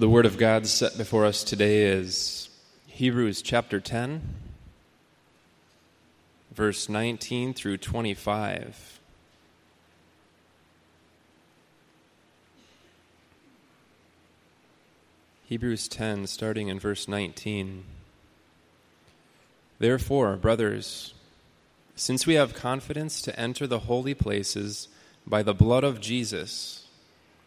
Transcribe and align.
The 0.00 0.08
Word 0.08 0.24
of 0.24 0.38
God 0.38 0.66
set 0.66 0.96
before 0.96 1.26
us 1.26 1.44
today 1.44 1.82
is 1.82 2.48
Hebrews 2.86 3.42
chapter 3.42 3.80
10, 3.80 4.22
verse 6.54 6.88
19 6.88 7.52
through 7.52 7.76
25. 7.76 8.98
Hebrews 15.44 15.86
10, 15.86 16.26
starting 16.28 16.68
in 16.68 16.78
verse 16.78 17.06
19. 17.06 17.84
Therefore, 19.78 20.36
brothers, 20.36 21.12
since 21.94 22.26
we 22.26 22.36
have 22.36 22.54
confidence 22.54 23.20
to 23.20 23.38
enter 23.38 23.66
the 23.66 23.80
holy 23.80 24.14
places 24.14 24.88
by 25.26 25.42
the 25.42 25.52
blood 25.52 25.84
of 25.84 26.00
Jesus, 26.00 26.79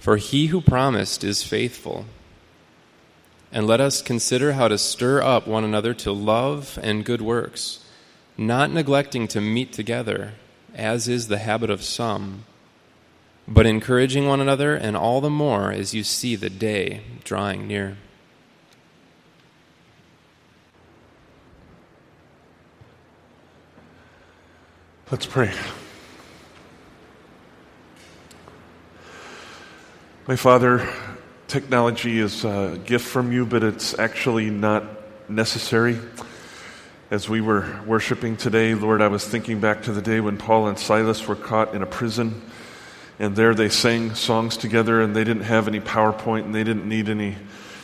for 0.00 0.16
he 0.16 0.46
who 0.46 0.60
promised 0.60 1.22
is 1.22 1.44
faithful. 1.44 2.06
And 3.52 3.66
let 3.66 3.80
us 3.80 4.00
consider 4.00 4.54
how 4.54 4.66
to 4.68 4.78
stir 4.78 5.22
up 5.22 5.46
one 5.46 5.62
another 5.62 5.92
to 5.94 6.10
love 6.10 6.78
and 6.82 7.04
good 7.04 7.20
works, 7.20 7.84
not 8.36 8.72
neglecting 8.72 9.28
to 9.28 9.40
meet 9.40 9.72
together, 9.72 10.32
as 10.74 11.06
is 11.06 11.28
the 11.28 11.38
habit 11.38 11.68
of 11.68 11.82
some, 11.82 12.44
but 13.46 13.66
encouraging 13.66 14.26
one 14.26 14.40
another, 14.40 14.74
and 14.74 14.96
all 14.96 15.20
the 15.20 15.28
more 15.28 15.70
as 15.70 15.92
you 15.92 16.02
see 16.02 16.34
the 16.34 16.50
day 16.50 17.02
drawing 17.22 17.66
near. 17.66 17.98
Let's 25.10 25.26
pray. 25.26 25.52
My 30.30 30.36
Father, 30.36 30.88
technology 31.48 32.20
is 32.20 32.44
a 32.44 32.78
gift 32.84 33.04
from 33.04 33.32
you, 33.32 33.44
but 33.44 33.64
it's 33.64 33.98
actually 33.98 34.48
not 34.48 34.84
necessary. 35.28 35.98
As 37.10 37.28
we 37.28 37.40
were 37.40 37.80
worshiping 37.84 38.36
today, 38.36 38.74
Lord, 38.74 39.02
I 39.02 39.08
was 39.08 39.26
thinking 39.26 39.58
back 39.58 39.82
to 39.82 39.92
the 39.92 40.00
day 40.00 40.20
when 40.20 40.36
Paul 40.36 40.68
and 40.68 40.78
Silas 40.78 41.26
were 41.26 41.34
caught 41.34 41.74
in 41.74 41.82
a 41.82 41.86
prison, 41.86 42.42
and 43.18 43.34
there 43.34 43.56
they 43.56 43.68
sang 43.68 44.14
songs 44.14 44.56
together, 44.56 45.02
and 45.02 45.16
they 45.16 45.24
didn't 45.24 45.42
have 45.42 45.66
any 45.66 45.80
PowerPoint, 45.80 46.44
and 46.44 46.54
they 46.54 46.62
didn't 46.62 46.88
need 46.88 47.08
any 47.08 47.36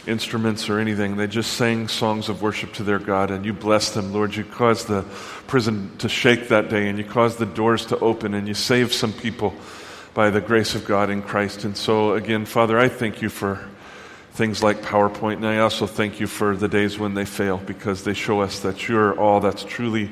instruments 0.07 0.69
or 0.69 0.79
anything. 0.79 1.17
They 1.17 1.27
just 1.27 1.55
sang 1.55 1.89
songs 1.89 2.29
of 2.29 2.43
worship 2.43 2.75
to 2.75 2.85
their 2.85 3.01
God, 3.01 3.33
and 3.33 3.45
you 3.45 3.55
blessed 3.55 3.95
them, 3.95 4.13
Lord. 4.13 4.37
You 4.37 4.45
caused 4.45 4.87
the 4.87 5.03
prison 5.49 5.91
to 5.99 6.09
shake 6.09 6.47
that 6.51 6.71
day, 6.71 6.89
and 6.89 6.97
you 6.97 7.03
caused 7.05 7.41
the 7.41 7.47
doors 7.47 7.87
to 7.87 7.99
open, 7.99 8.35
and 8.35 8.47
you 8.47 8.55
saved 8.55 8.93
some 8.93 9.13
people 9.13 9.53
by 10.17 10.31
the 10.31 10.41
grace 10.41 10.75
of 10.75 10.87
God 10.87 11.11
in 11.11 11.21
Christ. 11.21 11.65
And 11.65 11.77
so, 11.77 12.15
again, 12.15 12.47
Father, 12.47 12.79
I 12.79 12.89
thank 12.89 13.21
you 13.21 13.29
for 13.29 13.69
things 14.33 14.63
like 14.63 14.81
PowerPoint, 14.81 15.37
and 15.37 15.47
I 15.47 15.59
also 15.59 15.87
thank 15.87 16.21
you 16.21 16.27
for 16.27 16.57
the 16.57 16.69
days 16.69 16.99
when 16.99 17.13
they 17.13 17.27
fail 17.27 17.59
because 17.59 18.03
they 18.03 18.15
show 18.15 18.41
us 18.41 18.61
that 18.61 18.89
you're 18.89 19.15
all 19.21 19.41
that's 19.41 19.63
truly 19.63 20.11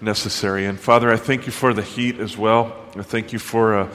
necessary. 0.00 0.66
And 0.66 0.78
Father, 0.78 1.10
I 1.10 1.16
thank 1.16 1.46
you 1.46 1.52
for 1.52 1.74
the 1.74 1.82
heat 1.82 2.20
as 2.20 2.38
well. 2.38 2.76
I 2.96 3.02
thank 3.02 3.32
you 3.32 3.40
for. 3.40 3.80
Uh, 3.80 3.88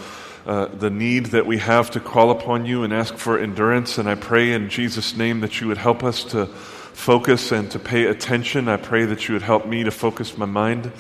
uh, 0.46 0.66
the 0.68 0.90
need 0.90 1.28
that 1.28 1.46
we 1.46 1.60
have 1.60 1.92
to 1.92 2.00
call 2.00 2.32
upon 2.32 2.66
you 2.66 2.84
and 2.84 2.92
ask 2.92 3.16
for 3.18 3.38
endurance. 3.38 4.00
And 4.00 4.10
I 4.10 4.16
pray 4.16 4.54
in 4.54 4.70
Jesus' 4.70 5.16
name 5.16 5.42
that 5.42 5.62
you 5.62 5.68
would 5.68 5.78
help 5.78 6.02
us 6.04 6.24
to 6.24 6.48
focus 6.48 7.52
and 7.52 7.70
to 7.72 7.78
pay 7.78 8.06
attention. 8.06 8.68
I 8.68 8.78
pray 8.78 9.06
that 9.06 9.28
you 9.28 9.34
would 9.36 9.44
help 9.44 9.68
me 9.68 9.84
to 9.84 9.92
focus 9.92 10.38
my 10.38 10.48
mind 10.48 10.92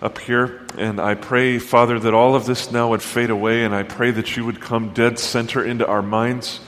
up 0.00 0.18
here. 0.18 0.60
And 0.76 1.00
I 1.00 1.14
pray, 1.14 1.58
Father, 1.58 1.98
that 1.98 2.14
all 2.14 2.34
of 2.34 2.46
this 2.46 2.70
now 2.70 2.90
would 2.90 3.02
fade 3.02 3.30
away. 3.30 3.64
And 3.64 3.74
I 3.74 3.82
pray 3.82 4.10
that 4.10 4.36
you 4.36 4.44
would 4.44 4.60
come 4.60 4.92
dead 4.94 5.18
center 5.18 5.64
into 5.64 5.86
our 5.86 6.02
minds. 6.02 6.60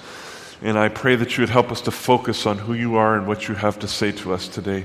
And 0.63 0.79
I 0.79 0.89
pray 0.89 1.17
that 1.17 1.37
you 1.37 1.43
would 1.43 1.51
help 1.51 1.71
us 1.71 1.83
to 1.83 1.91
focus 1.91 2.47
on 2.47 2.59
who 2.59 2.75
you 2.75 2.97
are 2.97 3.17
and 3.17 3.27
what 3.27 3.49
you 3.49 3.55
have 3.55 3.79
to 3.79 3.89
say 3.89 4.13
to 4.13 4.35
us 4.35 4.49
today. 4.49 4.85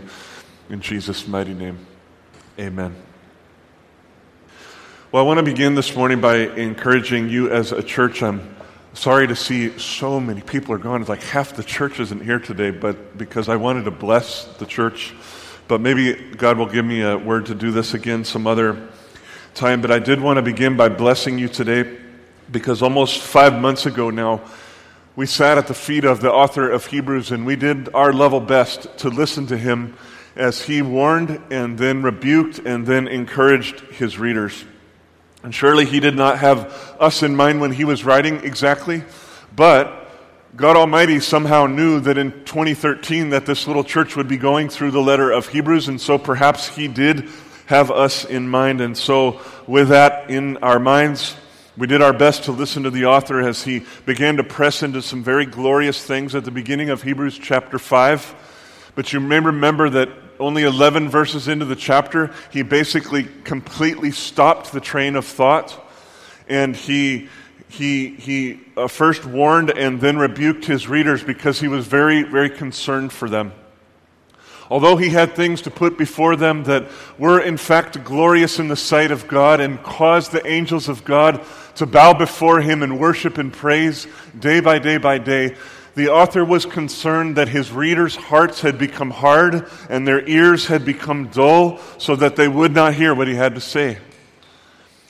In 0.69 0.79
Jesus' 0.81 1.27
mighty 1.27 1.53
name, 1.53 1.85
amen. 2.57 2.95
Well, 5.11 5.23
I 5.23 5.27
want 5.27 5.37
to 5.37 5.43
begin 5.43 5.75
this 5.75 5.95
morning 5.95 6.21
by 6.21 6.37
encouraging 6.37 7.29
you 7.29 7.51
as 7.51 7.71
a 7.71 7.83
church. 7.83 8.23
I'm 8.23 8.55
sorry 8.93 9.27
to 9.27 9.35
see 9.35 9.77
so 9.77 10.19
many 10.19 10.41
people 10.41 10.73
are 10.73 10.77
gone. 10.77 11.01
It's 11.01 11.09
like 11.09 11.23
half 11.23 11.55
the 11.55 11.63
church 11.63 11.99
isn't 11.99 12.23
here 12.23 12.39
today, 12.39 12.71
but 12.71 13.17
because 13.17 13.47
I 13.47 13.57
wanted 13.57 13.85
to 13.85 13.91
bless 13.91 14.45
the 14.57 14.65
church. 14.65 15.13
But 15.67 15.81
maybe 15.81 16.13
God 16.13 16.57
will 16.57 16.67
give 16.67 16.85
me 16.85 17.01
a 17.01 17.17
word 17.17 17.47
to 17.47 17.55
do 17.55 17.71
this 17.71 17.93
again 17.93 18.23
some 18.23 18.45
other 18.45 18.87
time. 19.55 19.81
But 19.81 19.91
I 19.91 19.99
did 19.99 20.21
want 20.21 20.37
to 20.37 20.43
begin 20.43 20.77
by 20.77 20.89
blessing 20.89 21.39
you 21.39 21.47
today 21.47 21.97
because 22.51 22.83
almost 22.83 23.21
five 23.21 23.59
months 23.59 23.87
ago 23.87 24.11
now, 24.11 24.41
we 25.15 25.25
sat 25.25 25.57
at 25.57 25.67
the 25.67 25.73
feet 25.73 26.03
of 26.03 26.21
the 26.21 26.31
author 26.31 26.69
of 26.69 26.85
Hebrews 26.85 27.31
and 27.31 27.45
we 27.45 27.55
did 27.55 27.89
our 27.95 28.13
level 28.13 28.39
best 28.39 28.97
to 28.99 29.09
listen 29.09 29.47
to 29.47 29.57
him 29.57 29.95
as 30.35 30.61
he 30.61 30.81
warned 30.81 31.41
and 31.49 31.77
then 31.77 32.03
rebuked 32.03 32.59
and 32.59 32.85
then 32.85 33.07
encouraged 33.07 33.79
his 33.91 34.19
readers. 34.19 34.65
And 35.41 35.55
surely 35.55 35.85
he 35.85 35.99
did 35.99 36.15
not 36.15 36.39
have 36.39 36.95
us 36.99 37.23
in 37.23 37.35
mind 37.35 37.61
when 37.61 37.71
he 37.71 37.85
was 37.85 38.03
writing 38.03 38.37
exactly, 38.43 39.03
but 39.55 40.04
God 40.55 40.77
Almighty 40.77 41.19
somehow 41.19 41.65
knew 41.65 41.99
that 41.99 42.17
in 42.17 42.31
2013 42.45 43.31
that 43.31 43.45
this 43.45 43.67
little 43.67 43.83
church 43.83 44.15
would 44.15 44.29
be 44.29 44.37
going 44.37 44.69
through 44.69 44.91
the 44.91 45.01
letter 45.01 45.29
of 45.29 45.49
Hebrews, 45.49 45.89
and 45.89 45.99
so 45.99 46.17
perhaps 46.17 46.73
he 46.73 46.87
did 46.87 47.29
have 47.65 47.91
us 47.91 48.23
in 48.23 48.47
mind. 48.47 48.79
And 48.79 48.97
so 48.97 49.41
with 49.67 49.89
that 49.89 50.29
in 50.29 50.55
our 50.57 50.79
minds, 50.79 51.35
we 51.75 51.87
did 51.87 52.01
our 52.01 52.13
best 52.13 52.45
to 52.45 52.53
listen 52.53 52.83
to 52.83 52.89
the 52.89 53.03
author 53.03 53.41
as 53.41 53.63
he 53.65 53.83
began 54.05 54.37
to 54.37 54.45
press 54.45 54.81
into 54.81 55.01
some 55.01 55.25
very 55.25 55.45
glorious 55.45 56.01
things 56.01 56.35
at 56.35 56.45
the 56.45 56.51
beginning 56.51 56.89
of 56.89 57.03
Hebrews 57.03 57.37
chapter 57.37 57.77
5. 57.77 58.91
But 58.95 59.11
you 59.11 59.19
may 59.19 59.41
remember 59.41 59.89
that 59.89 60.07
only 60.39 60.63
11 60.63 61.09
verses 61.09 61.49
into 61.49 61.65
the 61.65 61.75
chapter, 61.75 62.33
he 62.49 62.61
basically 62.61 63.25
completely 63.43 64.11
stopped 64.11 64.71
the 64.71 64.79
train 64.79 65.17
of 65.17 65.25
thought. 65.25 65.81
And 66.47 66.77
he, 66.77 67.27
he, 67.67 68.09
he 68.09 68.59
uh, 68.77 68.87
first 68.87 69.25
warned 69.25 69.71
and 69.71 69.99
then 69.99 70.17
rebuked 70.17 70.65
his 70.65 70.87
readers 70.87 71.23
because 71.23 71.59
he 71.59 71.67
was 71.67 71.87
very, 71.87 72.23
very 72.23 72.49
concerned 72.49 73.11
for 73.11 73.29
them. 73.29 73.53
Although 74.69 74.97
he 74.97 75.09
had 75.09 75.35
things 75.35 75.61
to 75.63 75.71
put 75.71 75.97
before 75.97 76.35
them 76.35 76.63
that 76.63 76.89
were 77.19 77.39
in 77.39 77.57
fact 77.57 78.03
glorious 78.03 78.57
in 78.57 78.67
the 78.67 78.75
sight 78.75 79.11
of 79.11 79.27
God 79.27 79.59
and 79.59 79.81
caused 79.83 80.31
the 80.31 80.45
angels 80.47 80.89
of 80.89 81.05
God 81.05 81.43
to 81.75 81.85
bow 81.85 82.13
before 82.13 82.61
him 82.61 82.81
and 82.81 82.99
worship 82.99 83.37
and 83.37 83.53
praise 83.53 84.07
day 84.39 84.59
by 84.59 84.79
day 84.79 84.97
by 84.97 85.17
day, 85.19 85.55
the 85.93 86.09
author 86.09 86.43
was 86.43 86.65
concerned 86.65 87.37
that 87.37 87.47
his 87.47 87.71
readers' 87.71 88.15
hearts 88.15 88.61
had 88.61 88.77
become 88.77 89.11
hard 89.11 89.69
and 89.89 90.07
their 90.07 90.27
ears 90.27 90.65
had 90.65 90.83
become 90.83 91.27
dull 91.27 91.79
so 91.97 92.15
that 92.15 92.35
they 92.35 92.47
would 92.47 92.73
not 92.73 92.95
hear 92.95 93.13
what 93.13 93.27
he 93.27 93.35
had 93.35 93.55
to 93.55 93.61
say. 93.61 93.99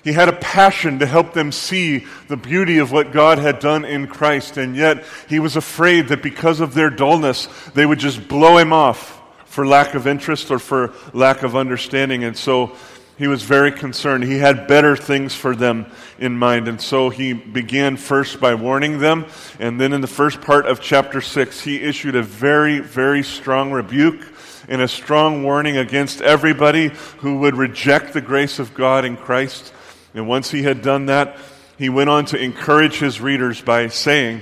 He 0.06 0.14
had 0.14 0.30
a 0.30 0.34
passion 0.34 1.00
to 1.00 1.08
help 1.08 1.34
them 1.34 1.52
see 1.52 2.06
the 2.28 2.38
beauty 2.38 2.78
of 2.78 2.92
what 2.92 3.12
God 3.12 3.40
had 3.40 3.58
done 3.58 3.84
in 3.84 4.06
Christ, 4.06 4.56
and 4.56 4.76
yet 4.76 5.04
he 5.28 5.40
was 5.40 5.56
afraid 5.56 6.10
that 6.10 6.22
because 6.22 6.60
of 6.60 6.76
their 6.76 6.92
dullness, 6.92 7.48
they 7.74 7.88
would 7.88 7.98
just 7.98 8.28
blow 8.28 8.58
him 8.58 8.72
off 8.72 9.20
for 9.48 9.66
lack 9.66 9.96
of 9.96 10.06
interest 10.06 10.52
or 10.52 10.60
for 10.60 10.94
lack 11.12 11.42
of 11.42 11.56
understanding. 11.56 12.24
And 12.24 12.38
so 12.38 12.76
he 13.18 13.28
was 13.28 13.42
very 13.42 13.72
concerned. 13.72 14.24
He 14.26 14.38
had 14.38 14.68
better 14.68 14.96
things 14.96 15.34
for 15.34 15.56
them 15.56 15.88
in 16.20 16.38
mind. 16.38 16.68
And 16.68 16.80
so 16.80 17.10
he 17.10 17.34
began 17.34 17.98
first 17.98 18.40
by 18.40 18.54
warning 18.54 19.00
them. 19.00 19.26
And 19.60 19.82
then 19.82 19.92
in 19.92 20.02
the 20.02 20.08
first 20.08 20.40
part 20.40 20.68
of 20.68 20.82
chapter 20.82 21.20
6, 21.20 21.62
he 21.62 21.82
issued 21.82 22.16
a 22.16 22.22
very, 22.22 22.80
very 22.80 23.24
strong 23.24 23.72
rebuke 23.72 24.22
and 24.68 24.84
a 24.84 24.88
strong 24.88 25.42
warning 25.42 25.78
against 25.78 26.22
everybody 26.22 26.90
who 27.18 27.40
would 27.40 27.56
reject 27.56 28.14
the 28.14 28.22
grace 28.22 28.60
of 28.60 28.76
God 28.76 29.04
in 29.04 29.18
Christ. 29.18 29.74
And 30.16 30.28
once 30.28 30.50
he 30.50 30.64
had 30.64 30.82
done 30.82 31.06
that, 31.06 31.38
he 31.78 31.90
went 31.90 32.10
on 32.10 32.26
to 32.28 32.42
encourage 32.42 32.98
his 32.98 33.22
readers 33.22 33.62
by 33.62 33.90
saying, 33.90 34.42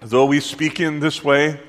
Though 0.00 0.24
we 0.24 0.40
speak 0.40 0.80
in 0.80 1.00
this 1.00 1.22
way, 1.22 1.60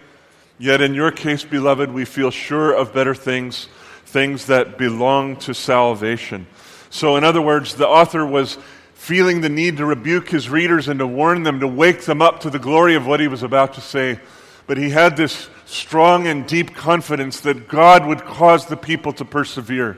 yet 0.57 0.79
in 0.79 0.93
your 0.93 1.11
case, 1.11 1.43
beloved, 1.43 1.91
we 1.91 2.05
feel 2.05 2.31
sure 2.31 2.71
of 2.71 2.93
better 2.93 3.13
things 3.13 3.67
things 4.11 4.47
that 4.47 4.77
belong 4.77 5.37
to 5.37 5.53
salvation. 5.53 6.45
So, 6.89 7.15
in 7.15 7.23
other 7.23 7.41
words, 7.41 7.75
the 7.75 7.87
author 7.87 8.25
was 8.25 8.57
feeling 8.93 9.39
the 9.39 9.49
need 9.49 9.77
to 9.77 9.85
rebuke 9.85 10.29
his 10.29 10.49
readers 10.49 10.89
and 10.89 10.99
to 10.99 11.07
warn 11.07 11.43
them, 11.43 11.61
to 11.61 11.67
wake 11.67 12.01
them 12.01 12.21
up 12.21 12.41
to 12.41 12.49
the 12.49 12.59
glory 12.59 12.95
of 12.95 13.07
what 13.07 13.21
he 13.21 13.29
was 13.29 13.41
about 13.41 13.75
to 13.75 13.81
say. 13.81 14.19
But 14.67 14.77
he 14.77 14.89
had 14.89 15.15
this 15.15 15.49
strong 15.65 16.27
and 16.27 16.45
deep 16.45 16.75
confidence 16.75 17.39
that 17.41 17.69
God 17.69 18.05
would 18.05 18.25
cause 18.25 18.65
the 18.65 18.75
people 18.77 19.13
to 19.13 19.25
persevere, 19.25 19.97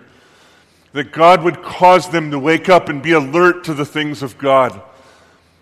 that 0.94 1.12
God 1.12 1.44
would 1.44 1.62
cause 1.62 2.10
them 2.10 2.32
to 2.32 2.40
wake 2.40 2.70
up 2.70 2.88
and 2.88 3.02
be 3.02 3.12
alert 3.12 3.66
to 3.66 3.74
the 3.74 3.86
things 3.86 4.24
of 4.24 4.38
God. 4.38 4.82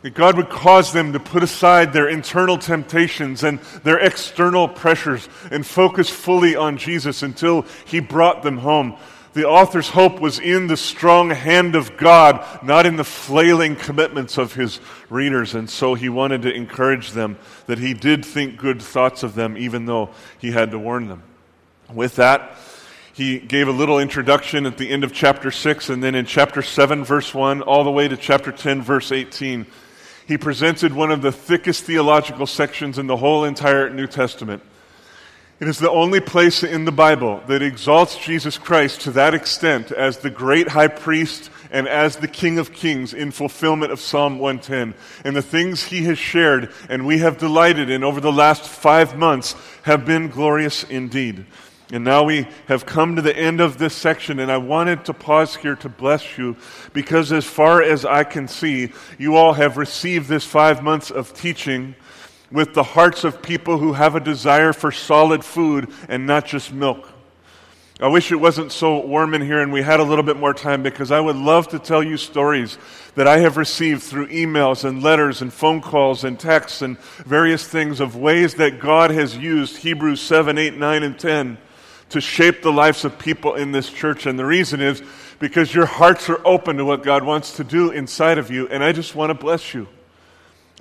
That 0.03 0.13
God 0.13 0.35
would 0.37 0.49
cause 0.49 0.93
them 0.93 1.13
to 1.13 1.19
put 1.19 1.43
aside 1.43 1.93
their 1.93 2.09
internal 2.09 2.57
temptations 2.57 3.43
and 3.43 3.59
their 3.83 3.99
external 3.99 4.67
pressures 4.67 5.27
and 5.51 5.65
focus 5.65 6.09
fully 6.09 6.55
on 6.55 6.77
Jesus 6.77 7.23
until 7.23 7.65
He 7.85 7.99
brought 7.99 8.43
them 8.43 8.57
home. 8.57 8.97
The 9.33 9.47
author's 9.47 9.89
hope 9.89 10.19
was 10.19 10.39
in 10.39 10.67
the 10.67 10.75
strong 10.75 11.29
hand 11.29 11.75
of 11.75 11.95
God, 11.95 12.45
not 12.61 12.85
in 12.85 12.97
the 12.97 13.05
flailing 13.05 13.77
commitments 13.77 14.37
of 14.37 14.53
his 14.53 14.81
readers. 15.09 15.55
And 15.55 15.69
so 15.69 15.93
he 15.93 16.09
wanted 16.09 16.41
to 16.41 16.53
encourage 16.53 17.11
them 17.11 17.37
that 17.67 17.79
he 17.79 17.93
did 17.93 18.25
think 18.25 18.57
good 18.57 18.81
thoughts 18.81 19.23
of 19.23 19.33
them, 19.33 19.55
even 19.57 19.85
though 19.85 20.09
he 20.39 20.51
had 20.51 20.71
to 20.71 20.79
warn 20.79 21.07
them. 21.07 21.23
With 21.93 22.17
that, 22.17 22.57
he 23.13 23.39
gave 23.39 23.67
a 23.67 23.71
little 23.71 23.99
introduction 23.99 24.65
at 24.65 24.77
the 24.77 24.89
end 24.89 25.03
of 25.03 25.13
chapter 25.13 25.51
6, 25.51 25.89
and 25.89 26.03
then 26.03 26.15
in 26.15 26.25
chapter 26.25 26.61
7, 26.61 27.03
verse 27.03 27.33
1, 27.33 27.61
all 27.61 27.83
the 27.83 27.91
way 27.91 28.07
to 28.07 28.17
chapter 28.17 28.51
10, 28.51 28.81
verse 28.81 29.11
18 29.11 29.65
he 30.31 30.37
presented 30.37 30.93
one 30.93 31.11
of 31.11 31.21
the 31.21 31.31
thickest 31.31 31.83
theological 31.83 32.47
sections 32.47 32.97
in 32.97 33.07
the 33.07 33.17
whole 33.17 33.43
entire 33.43 33.89
New 33.89 34.07
Testament. 34.07 34.63
It 35.59 35.67
is 35.67 35.77
the 35.77 35.91
only 35.91 36.21
place 36.21 36.63
in 36.63 36.85
the 36.85 36.91
Bible 36.91 37.43
that 37.47 37.61
exalts 37.61 38.17
Jesus 38.17 38.57
Christ 38.57 39.01
to 39.01 39.11
that 39.11 39.33
extent 39.33 39.91
as 39.91 40.17
the 40.17 40.29
great 40.29 40.69
high 40.69 40.87
priest 40.87 41.51
and 41.69 41.85
as 41.85 42.15
the 42.15 42.29
King 42.29 42.59
of 42.59 42.71
Kings 42.71 43.13
in 43.13 43.31
fulfillment 43.31 43.91
of 43.91 43.99
Psalm 43.99 44.39
110. 44.39 44.95
And 45.25 45.35
the 45.35 45.41
things 45.41 45.83
he 45.83 46.03
has 46.05 46.17
shared 46.17 46.71
and 46.87 47.05
we 47.05 47.17
have 47.17 47.37
delighted 47.37 47.89
in 47.89 48.01
over 48.01 48.21
the 48.21 48.31
last 48.31 48.63
five 48.63 49.17
months 49.17 49.53
have 49.83 50.05
been 50.05 50.29
glorious 50.29 50.85
indeed. 50.85 51.45
And 51.91 52.05
now 52.05 52.23
we 52.23 52.47
have 52.67 52.85
come 52.85 53.17
to 53.17 53.21
the 53.21 53.35
end 53.35 53.59
of 53.59 53.77
this 53.77 53.93
section, 53.93 54.39
and 54.39 54.49
I 54.49 54.57
wanted 54.57 55.03
to 55.05 55.13
pause 55.13 55.57
here 55.57 55.75
to 55.75 55.89
bless 55.89 56.37
you 56.37 56.55
because, 56.93 57.33
as 57.33 57.45
far 57.45 57.83
as 57.83 58.05
I 58.05 58.23
can 58.23 58.47
see, 58.47 58.93
you 59.17 59.35
all 59.35 59.53
have 59.53 59.75
received 59.75 60.29
this 60.29 60.45
five 60.45 60.81
months 60.81 61.11
of 61.11 61.33
teaching 61.33 61.95
with 62.49 62.73
the 62.73 62.83
hearts 62.83 63.25
of 63.25 63.41
people 63.41 63.77
who 63.77 63.91
have 63.93 64.15
a 64.15 64.21
desire 64.21 64.71
for 64.71 64.91
solid 64.91 65.43
food 65.43 65.89
and 66.07 66.25
not 66.25 66.45
just 66.45 66.71
milk. 66.71 67.09
I 67.99 68.07
wish 68.07 68.31
it 68.31 68.37
wasn't 68.37 68.71
so 68.71 69.05
warm 69.05 69.35
in 69.35 69.43
here 69.43 69.61
and 69.61 69.71
we 69.71 69.83
had 69.83 69.99
a 69.99 70.03
little 70.03 70.23
bit 70.23 70.35
more 70.35 70.55
time 70.55 70.81
because 70.81 71.11
I 71.11 71.19
would 71.19 71.35
love 71.35 71.67
to 71.67 71.77
tell 71.77 72.01
you 72.01 72.17
stories 72.17 72.79
that 73.13 73.27
I 73.27 73.37
have 73.37 73.57
received 73.57 74.01
through 74.01 74.27
emails 74.29 74.83
and 74.83 75.03
letters 75.03 75.43
and 75.43 75.53
phone 75.53 75.81
calls 75.81 76.23
and 76.23 76.39
texts 76.39 76.81
and 76.81 76.97
various 76.99 77.67
things 77.67 77.99
of 77.99 78.15
ways 78.15 78.55
that 78.55 78.79
God 78.79 79.11
has 79.11 79.37
used 79.37 79.77
Hebrews 79.77 80.19
7, 80.19 80.57
8, 80.57 80.77
9, 80.77 81.03
and 81.03 81.19
10 81.19 81.59
to 82.11 82.21
shape 82.21 82.61
the 82.61 82.71
lives 82.71 83.05
of 83.05 83.17
people 83.17 83.55
in 83.55 83.71
this 83.71 83.89
church. 83.89 84.25
And 84.25 84.37
the 84.37 84.45
reason 84.45 84.81
is 84.81 85.01
because 85.39 85.73
your 85.73 85.85
hearts 85.85 86.29
are 86.29 86.39
open 86.45 86.77
to 86.77 86.85
what 86.85 87.03
God 87.03 87.23
wants 87.23 87.57
to 87.57 87.63
do 87.63 87.91
inside 87.91 88.37
of 88.37 88.51
you. 88.51 88.67
And 88.67 88.83
I 88.83 88.91
just 88.91 89.15
want 89.15 89.29
to 89.29 89.33
bless 89.33 89.73
you. 89.73 89.87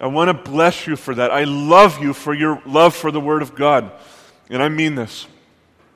I 0.01 0.07
want 0.07 0.29
to 0.29 0.51
bless 0.51 0.87
you 0.87 0.97
for 0.97 1.15
that. 1.15 1.31
I 1.31 1.45
love 1.45 2.03
you 2.03 2.13
for 2.15 2.35
your 2.35 2.61
love 2.67 2.95
for 2.95 3.11
the 3.11 3.21
Word 3.21 3.43
of 3.43 3.55
God. 3.55 3.93
And 4.49 4.63
I 4.63 4.69
mean 4.69 4.95
this. 4.95 5.27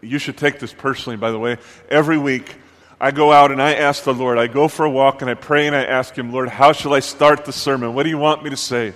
You 0.00 0.18
should 0.18 0.36
take 0.36 0.58
this 0.58 0.72
personally, 0.72 1.16
by 1.16 1.30
the 1.30 1.38
way. 1.38 1.56
Every 1.88 2.18
week, 2.18 2.54
I 3.00 3.10
go 3.10 3.32
out 3.32 3.50
and 3.50 3.60
I 3.60 3.74
ask 3.74 4.04
the 4.04 4.14
Lord. 4.14 4.38
I 4.38 4.46
go 4.46 4.68
for 4.68 4.84
a 4.84 4.90
walk 4.90 5.22
and 5.22 5.30
I 5.30 5.34
pray 5.34 5.66
and 5.66 5.74
I 5.74 5.84
ask 5.84 6.16
Him, 6.16 6.32
Lord, 6.32 6.48
how 6.48 6.72
shall 6.72 6.94
I 6.94 7.00
start 7.00 7.44
the 7.44 7.52
sermon? 7.52 7.94
What 7.94 8.04
do 8.04 8.10
you 8.10 8.18
want 8.18 8.44
me 8.44 8.50
to 8.50 8.56
say? 8.56 8.92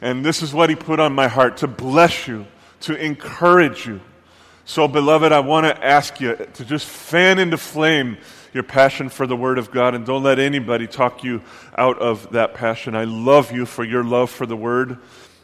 And 0.00 0.24
this 0.24 0.40
is 0.40 0.54
what 0.54 0.70
He 0.70 0.76
put 0.76 0.98
on 0.98 1.12
my 1.12 1.28
heart 1.28 1.58
to 1.58 1.66
bless 1.66 2.26
you, 2.26 2.46
to 2.82 2.96
encourage 2.96 3.86
you 3.86 4.00
so, 4.66 4.88
beloved, 4.88 5.30
I 5.30 5.40
want 5.40 5.66
to 5.66 5.84
ask 5.84 6.20
you 6.20 6.36
to 6.36 6.64
just 6.64 6.86
fan 6.86 7.38
into 7.38 7.58
flame 7.58 8.16
your 8.54 8.62
passion 8.62 9.10
for 9.10 9.26
the 9.26 9.36
Word 9.36 9.58
of 9.58 9.70
God 9.70 9.94
and 9.94 10.06
don't 10.06 10.22
let 10.22 10.38
anybody 10.38 10.86
talk 10.86 11.22
you 11.22 11.42
out 11.76 11.98
of 11.98 12.30
that 12.32 12.54
passion. 12.54 12.94
I 12.94 13.04
love 13.04 13.52
you 13.52 13.66
for 13.66 13.84
your 13.84 14.02
love 14.02 14.30
for 14.30 14.46
the 14.46 14.56
Word, 14.56 14.96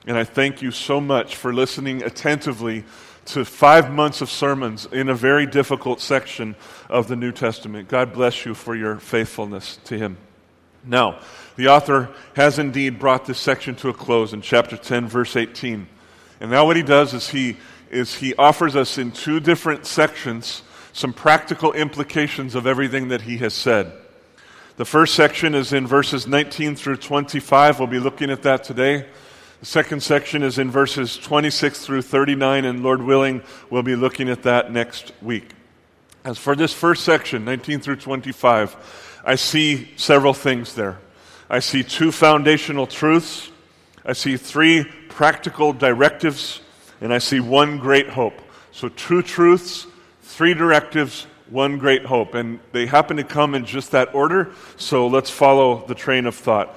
and 0.06 0.16
I 0.16 0.24
thank 0.24 0.62
you 0.62 0.70
so 0.70 1.00
much 1.00 1.36
for 1.36 1.52
listening 1.52 2.02
attentively 2.02 2.84
to 3.26 3.44
five 3.44 3.92
months 3.92 4.22
of 4.22 4.30
sermons 4.30 4.86
in 4.86 5.10
a 5.10 5.14
very 5.14 5.44
difficult 5.44 6.00
section 6.00 6.56
of 6.88 7.06
the 7.06 7.16
New 7.16 7.32
Testament. 7.32 7.88
God 7.88 8.14
bless 8.14 8.46
you 8.46 8.54
for 8.54 8.74
your 8.74 8.96
faithfulness 8.96 9.78
to 9.84 9.98
Him. 9.98 10.16
Now, 10.84 11.20
the 11.56 11.68
author 11.68 12.08
has 12.34 12.58
indeed 12.58 12.98
brought 12.98 13.26
this 13.26 13.38
section 13.38 13.74
to 13.76 13.90
a 13.90 13.94
close 13.94 14.32
in 14.32 14.40
chapter 14.40 14.78
10, 14.78 15.08
verse 15.08 15.36
18. 15.36 15.86
And 16.40 16.50
now, 16.50 16.64
what 16.64 16.76
he 16.76 16.82
does 16.82 17.12
is 17.12 17.28
he 17.28 17.58
is 17.90 18.16
he 18.16 18.34
offers 18.36 18.76
us 18.76 18.98
in 18.98 19.12
two 19.12 19.40
different 19.40 19.86
sections 19.86 20.62
some 20.92 21.12
practical 21.12 21.72
implications 21.72 22.54
of 22.54 22.66
everything 22.66 23.08
that 23.08 23.22
he 23.22 23.38
has 23.38 23.54
said. 23.54 23.92
The 24.76 24.84
first 24.84 25.14
section 25.14 25.54
is 25.54 25.72
in 25.72 25.86
verses 25.86 26.26
19 26.26 26.76
through 26.76 26.96
25. 26.96 27.78
We'll 27.78 27.88
be 27.88 28.00
looking 28.00 28.30
at 28.30 28.42
that 28.42 28.64
today. 28.64 29.06
The 29.60 29.66
second 29.66 30.02
section 30.02 30.42
is 30.42 30.58
in 30.58 30.70
verses 30.70 31.16
26 31.18 31.84
through 31.84 32.02
39, 32.02 32.64
and 32.64 32.82
Lord 32.82 33.02
willing, 33.02 33.42
we'll 33.68 33.82
be 33.82 33.94
looking 33.94 34.30
at 34.30 34.42
that 34.44 34.72
next 34.72 35.12
week. 35.20 35.50
As 36.24 36.38
for 36.38 36.56
this 36.56 36.72
first 36.72 37.04
section, 37.04 37.44
19 37.44 37.80
through 37.80 37.96
25, 37.96 39.20
I 39.24 39.34
see 39.34 39.90
several 39.96 40.32
things 40.32 40.74
there. 40.74 40.98
I 41.50 41.58
see 41.58 41.82
two 41.82 42.10
foundational 42.10 42.86
truths. 42.86 43.50
I 44.04 44.14
see 44.14 44.36
three 44.36 44.84
practical 45.08 45.74
directives 45.74 46.60
and 47.00 47.12
I 47.12 47.18
see 47.18 47.40
one 47.40 47.78
great 47.78 48.08
hope. 48.08 48.40
So, 48.72 48.88
two 48.88 49.22
truths, 49.22 49.86
three 50.22 50.54
directives, 50.54 51.26
one 51.48 51.78
great 51.78 52.04
hope. 52.04 52.34
And 52.34 52.60
they 52.72 52.86
happen 52.86 53.16
to 53.16 53.24
come 53.24 53.54
in 53.54 53.64
just 53.64 53.90
that 53.92 54.14
order, 54.14 54.52
so 54.76 55.06
let's 55.06 55.30
follow 55.30 55.84
the 55.86 55.94
train 55.94 56.26
of 56.26 56.34
thought. 56.34 56.76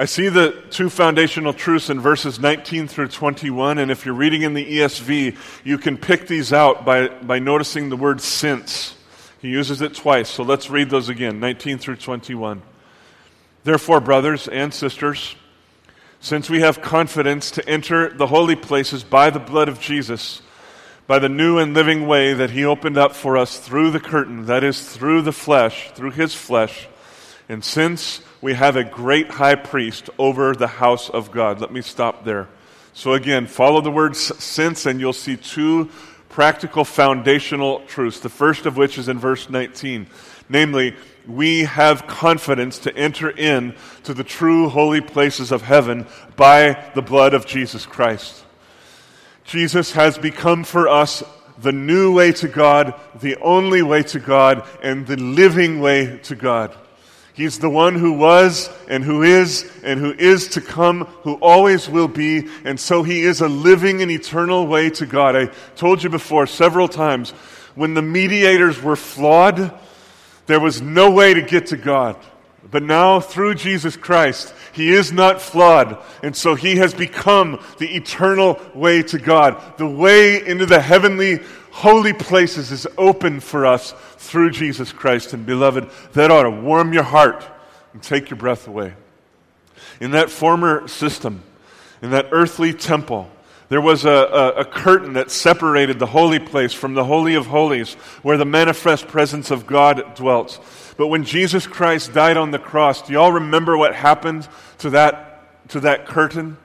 I 0.00 0.04
see 0.04 0.28
the 0.28 0.52
two 0.70 0.90
foundational 0.90 1.52
truths 1.52 1.90
in 1.90 2.00
verses 2.00 2.38
19 2.38 2.86
through 2.86 3.08
21, 3.08 3.78
and 3.78 3.90
if 3.90 4.06
you're 4.06 4.14
reading 4.14 4.42
in 4.42 4.54
the 4.54 4.64
ESV, 4.64 5.36
you 5.64 5.76
can 5.76 5.96
pick 5.96 6.28
these 6.28 6.52
out 6.52 6.84
by, 6.84 7.08
by 7.08 7.40
noticing 7.40 7.88
the 7.88 7.96
word 7.96 8.20
since. 8.20 8.94
He 9.40 9.48
uses 9.48 9.82
it 9.82 9.94
twice, 9.94 10.28
so 10.28 10.44
let's 10.44 10.70
read 10.70 10.88
those 10.88 11.08
again 11.08 11.40
19 11.40 11.78
through 11.78 11.96
21. 11.96 12.62
Therefore, 13.64 14.00
brothers 14.00 14.46
and 14.46 14.72
sisters, 14.72 15.34
since 16.20 16.50
we 16.50 16.60
have 16.60 16.82
confidence 16.82 17.50
to 17.52 17.68
enter 17.68 18.12
the 18.12 18.26
holy 18.26 18.56
places 18.56 19.04
by 19.04 19.30
the 19.30 19.38
blood 19.38 19.68
of 19.68 19.80
Jesus, 19.80 20.42
by 21.06 21.18
the 21.18 21.28
new 21.28 21.58
and 21.58 21.74
living 21.74 22.06
way 22.06 22.34
that 22.34 22.50
He 22.50 22.64
opened 22.64 22.98
up 22.98 23.14
for 23.14 23.36
us 23.36 23.58
through 23.58 23.90
the 23.90 24.00
curtain, 24.00 24.46
that 24.46 24.64
is, 24.64 24.80
through 24.80 25.22
the 25.22 25.32
flesh, 25.32 25.90
through 25.92 26.10
His 26.10 26.34
flesh. 26.34 26.88
And 27.48 27.64
since 27.64 28.20
we 28.40 28.54
have 28.54 28.76
a 28.76 28.84
great 28.84 29.30
high 29.30 29.54
priest 29.54 30.10
over 30.18 30.54
the 30.54 30.66
house 30.66 31.08
of 31.08 31.30
God, 31.30 31.60
let 31.60 31.72
me 31.72 31.82
stop 31.82 32.24
there. 32.24 32.48
So, 32.92 33.12
again, 33.12 33.46
follow 33.46 33.80
the 33.80 33.90
word 33.90 34.16
since, 34.16 34.86
and 34.86 35.00
you'll 35.00 35.12
see 35.12 35.36
two 35.36 35.88
practical 36.28 36.84
foundational 36.84 37.80
truths. 37.86 38.20
The 38.20 38.28
first 38.28 38.66
of 38.66 38.76
which 38.76 38.98
is 38.98 39.08
in 39.08 39.18
verse 39.18 39.48
19, 39.48 40.08
namely, 40.48 40.96
we 41.26 41.64
have 41.64 42.06
confidence 42.06 42.78
to 42.80 42.96
enter 42.96 43.30
in 43.30 43.74
to 44.04 44.14
the 44.14 44.24
true 44.24 44.68
holy 44.68 45.00
places 45.00 45.52
of 45.52 45.62
heaven 45.62 46.06
by 46.36 46.90
the 46.94 47.02
blood 47.02 47.34
of 47.34 47.46
Jesus 47.46 47.84
Christ. 47.84 48.44
Jesus 49.44 49.92
has 49.92 50.18
become 50.18 50.64
for 50.64 50.88
us 50.88 51.22
the 51.58 51.72
new 51.72 52.12
way 52.14 52.32
to 52.32 52.48
God, 52.48 52.94
the 53.20 53.36
only 53.38 53.82
way 53.82 54.02
to 54.04 54.18
God, 54.18 54.64
and 54.82 55.06
the 55.06 55.16
living 55.16 55.80
way 55.80 56.18
to 56.24 56.34
God. 56.34 56.74
He's 57.34 57.58
the 57.58 57.70
one 57.70 57.94
who 57.94 58.14
was 58.14 58.68
and 58.88 59.04
who 59.04 59.22
is 59.22 59.70
and 59.84 60.00
who 60.00 60.12
is 60.12 60.48
to 60.48 60.60
come, 60.60 61.04
who 61.22 61.34
always 61.34 61.88
will 61.88 62.08
be, 62.08 62.48
and 62.64 62.80
so 62.80 63.04
he 63.04 63.22
is 63.22 63.40
a 63.40 63.48
living 63.48 64.02
and 64.02 64.10
eternal 64.10 64.66
way 64.66 64.90
to 64.90 65.06
God. 65.06 65.36
I 65.36 65.46
told 65.76 66.02
you 66.02 66.10
before 66.10 66.48
several 66.48 66.88
times 66.88 67.30
when 67.76 67.94
the 67.94 68.02
mediators 68.02 68.82
were 68.82 68.96
flawed, 68.96 69.72
there 70.48 70.58
was 70.58 70.82
no 70.82 71.10
way 71.10 71.34
to 71.34 71.42
get 71.42 71.66
to 71.68 71.76
God. 71.76 72.16
But 72.70 72.82
now, 72.82 73.20
through 73.20 73.54
Jesus 73.54 73.96
Christ, 73.96 74.52
He 74.72 74.90
is 74.90 75.12
not 75.12 75.40
flawed. 75.40 75.98
And 76.22 76.34
so 76.34 76.54
He 76.54 76.76
has 76.76 76.92
become 76.92 77.62
the 77.78 77.94
eternal 77.94 78.60
way 78.74 79.02
to 79.04 79.18
God. 79.18 79.78
The 79.78 79.86
way 79.86 80.44
into 80.44 80.66
the 80.66 80.80
heavenly, 80.80 81.40
holy 81.70 82.12
places 82.12 82.72
is 82.72 82.86
open 82.96 83.40
for 83.40 83.64
us 83.64 83.94
through 84.16 84.50
Jesus 84.50 84.92
Christ. 84.92 85.32
And 85.34 85.46
beloved, 85.46 85.90
that 86.14 86.30
ought 86.30 86.42
to 86.42 86.50
warm 86.50 86.92
your 86.92 87.04
heart 87.04 87.46
and 87.92 88.02
take 88.02 88.30
your 88.30 88.38
breath 88.38 88.66
away. 88.66 88.94
In 90.00 90.12
that 90.12 90.30
former 90.30 90.88
system, 90.88 91.42
in 92.02 92.10
that 92.10 92.28
earthly 92.32 92.72
temple, 92.72 93.30
there 93.68 93.80
was 93.80 94.04
a, 94.04 94.10
a, 94.10 94.48
a, 94.60 94.64
curtain 94.64 95.12
that 95.14 95.30
separated 95.30 95.98
the 95.98 96.06
holy 96.06 96.38
place 96.38 96.72
from 96.72 96.94
the 96.94 97.04
Holy 97.04 97.34
of 97.34 97.46
Holies, 97.46 97.94
where 98.22 98.38
the 98.38 98.46
manifest 98.46 99.08
presence 99.08 99.50
of 99.50 99.66
God 99.66 100.14
dwelt. 100.14 100.58
But 100.96 101.08
when 101.08 101.24
Jesus 101.24 101.66
Christ 101.66 102.14
died 102.14 102.38
on 102.38 102.50
the 102.50 102.58
cross, 102.58 103.02
do 103.02 103.12
y'all 103.12 103.32
remember 103.32 103.76
what 103.76 103.94
happened 103.94 104.48
to 104.78 104.90
that, 104.90 105.68
to 105.68 105.80
that 105.80 106.06
curtain? 106.06 106.56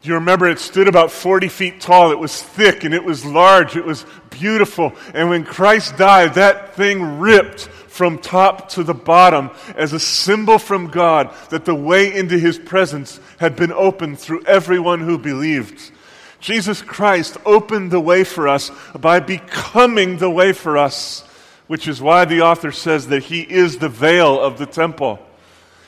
Do 0.00 0.08
you 0.08 0.14
remember 0.16 0.48
it 0.48 0.58
stood 0.58 0.88
about 0.88 1.10
40 1.10 1.48
feet 1.48 1.80
tall? 1.80 2.12
It 2.12 2.18
was 2.18 2.42
thick 2.42 2.84
and 2.84 2.92
it 2.92 3.04
was 3.04 3.24
large. 3.24 3.76
It 3.76 3.84
was 3.84 4.04
beautiful. 4.28 4.92
And 5.14 5.30
when 5.30 5.44
Christ 5.44 5.96
died, 5.96 6.34
that 6.34 6.74
thing 6.74 7.18
ripped 7.18 7.68
from 7.94 8.18
top 8.18 8.68
to 8.70 8.82
the 8.82 8.92
bottom 8.92 9.48
as 9.76 9.92
a 9.92 10.00
symbol 10.00 10.58
from 10.58 10.88
God 10.88 11.32
that 11.50 11.64
the 11.64 11.76
way 11.76 12.12
into 12.12 12.36
his 12.36 12.58
presence 12.58 13.20
had 13.38 13.54
been 13.54 13.72
opened 13.72 14.18
through 14.18 14.44
everyone 14.46 14.98
who 14.98 15.16
believed. 15.16 15.92
Jesus 16.40 16.82
Christ 16.82 17.36
opened 17.46 17.92
the 17.92 18.00
way 18.00 18.24
for 18.24 18.48
us 18.48 18.72
by 18.98 19.20
becoming 19.20 20.18
the 20.18 20.28
way 20.28 20.52
for 20.52 20.76
us, 20.76 21.22
which 21.68 21.86
is 21.86 22.02
why 22.02 22.24
the 22.24 22.40
author 22.42 22.72
says 22.72 23.06
that 23.06 23.22
he 23.22 23.42
is 23.42 23.78
the 23.78 23.88
veil 23.88 24.40
of 24.40 24.58
the 24.58 24.66
temple. 24.66 25.20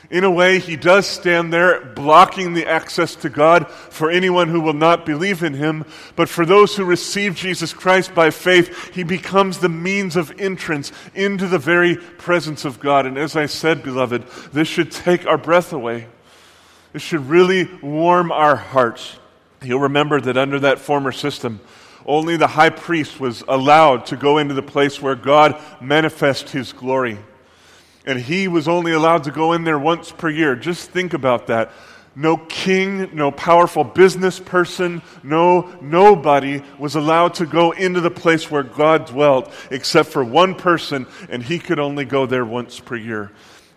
In 0.09 0.23
a 0.23 0.31
way, 0.31 0.59
he 0.59 0.77
does 0.77 1.05
stand 1.05 1.51
there 1.51 1.83
blocking 1.83 2.53
the 2.53 2.65
access 2.65 3.13
to 3.17 3.29
God 3.29 3.69
for 3.69 4.09
anyone 4.09 4.47
who 4.47 4.61
will 4.61 4.73
not 4.73 5.05
believe 5.05 5.43
in 5.43 5.53
him. 5.53 5.83
But 6.15 6.29
for 6.29 6.45
those 6.45 6.77
who 6.77 6.85
receive 6.85 7.35
Jesus 7.35 7.73
Christ 7.73 8.15
by 8.15 8.29
faith, 8.29 8.95
he 8.95 9.03
becomes 9.03 9.57
the 9.57 9.67
means 9.67 10.15
of 10.15 10.39
entrance 10.39 10.93
into 11.13 11.45
the 11.47 11.59
very 11.59 11.97
presence 11.97 12.63
of 12.63 12.79
God. 12.79 13.05
And 13.05 13.17
as 13.17 13.35
I 13.35 13.47
said, 13.47 13.83
beloved, 13.83 14.25
this 14.53 14.69
should 14.69 14.91
take 14.91 15.25
our 15.25 15.37
breath 15.37 15.73
away. 15.73 16.07
This 16.93 17.01
should 17.01 17.27
really 17.27 17.65
warm 17.81 18.31
our 18.31 18.55
hearts. 18.55 19.17
You'll 19.61 19.81
remember 19.81 20.21
that 20.21 20.37
under 20.37 20.59
that 20.59 20.79
former 20.79 21.11
system, 21.11 21.59
only 22.05 22.37
the 22.37 22.47
high 22.47 22.69
priest 22.69 23.19
was 23.19 23.43
allowed 23.45 24.05
to 24.05 24.15
go 24.15 24.37
into 24.37 24.53
the 24.53 24.61
place 24.61 25.01
where 25.01 25.15
God 25.15 25.61
manifests 25.81 26.53
his 26.53 26.71
glory 26.71 27.17
and 28.07 28.19
he 28.19 28.47
was 28.47 28.69
only 28.69 28.93
allowed 28.93 29.25
to 29.25 29.31
go 29.31 29.51
in 29.51 29.65
there 29.65 29.77
once 29.77 30.11
per 30.13 30.29
year. 30.29 30.55
Just 30.55 30.89
think 30.91 31.13
about 31.13 31.47
that. 31.47 31.71
No 32.15 32.37
king, 32.37 33.13
no 33.13 33.29
powerful 33.29 33.83
business 33.83 34.39
person, 34.39 35.03
no 35.21 35.77
nobody 35.81 36.63
was 36.79 36.95
allowed 36.95 37.35
to 37.35 37.45
go 37.45 37.71
into 37.71 38.01
the 38.01 38.09
place 38.09 38.49
where 38.49 38.63
God 38.63 39.05
dwelt 39.05 39.53
except 39.69 40.09
for 40.09 40.23
one 40.23 40.55
person, 40.55 41.05
and 41.29 41.43
he 41.43 41.59
could 41.59 41.77
only 41.77 42.05
go 42.05 42.25
there 42.25 42.45
once 42.45 42.79
per 42.79 42.95
year. 42.95 43.31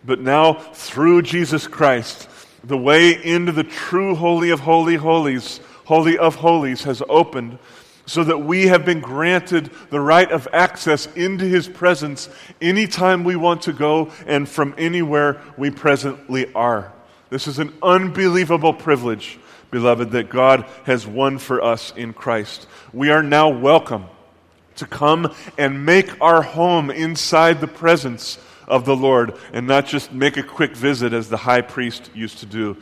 But 0.04 0.20
now, 0.20 0.54
through 0.54 1.22
Jesus 1.22 1.66
Christ, 1.66 2.30
the 2.64 2.78
way 2.78 3.22
into 3.22 3.52
the 3.52 3.64
true 3.64 4.14
Holy 4.14 4.50
of 4.50 4.60
Holy 4.60 4.94
Holies, 4.94 5.60
Holy 5.84 6.16
of 6.16 6.36
Holies, 6.36 6.84
has 6.84 7.02
opened 7.08 7.58
so 8.06 8.24
that 8.24 8.38
we 8.38 8.66
have 8.66 8.84
been 8.84 9.00
granted 9.00 9.70
the 9.90 10.00
right 10.00 10.30
of 10.30 10.48
access 10.52 11.06
into 11.14 11.44
his 11.44 11.68
presence 11.68 12.28
anytime 12.60 13.24
we 13.24 13.36
want 13.36 13.62
to 13.62 13.72
go 13.72 14.10
and 14.26 14.48
from 14.48 14.74
anywhere 14.76 15.40
we 15.56 15.70
presently 15.70 16.52
are. 16.54 16.92
This 17.30 17.46
is 17.46 17.58
an 17.58 17.72
unbelievable 17.82 18.74
privilege, 18.74 19.38
beloved, 19.70 20.10
that 20.10 20.30
God 20.30 20.66
has 20.84 21.06
won 21.06 21.38
for 21.38 21.62
us 21.62 21.92
in 21.96 22.12
Christ. 22.12 22.66
We 22.92 23.10
are 23.10 23.22
now 23.22 23.48
welcome 23.50 24.06
to 24.76 24.86
come 24.86 25.32
and 25.56 25.86
make 25.86 26.20
our 26.20 26.42
home 26.42 26.90
inside 26.90 27.60
the 27.60 27.68
presence 27.68 28.38
of 28.66 28.84
the 28.84 28.96
Lord 28.96 29.36
and 29.52 29.66
not 29.66 29.86
just 29.86 30.12
make 30.12 30.36
a 30.36 30.42
quick 30.42 30.74
visit 30.74 31.12
as 31.12 31.28
the 31.28 31.36
high 31.36 31.60
priest 31.60 32.10
used 32.14 32.38
to 32.38 32.46
do. 32.46 32.76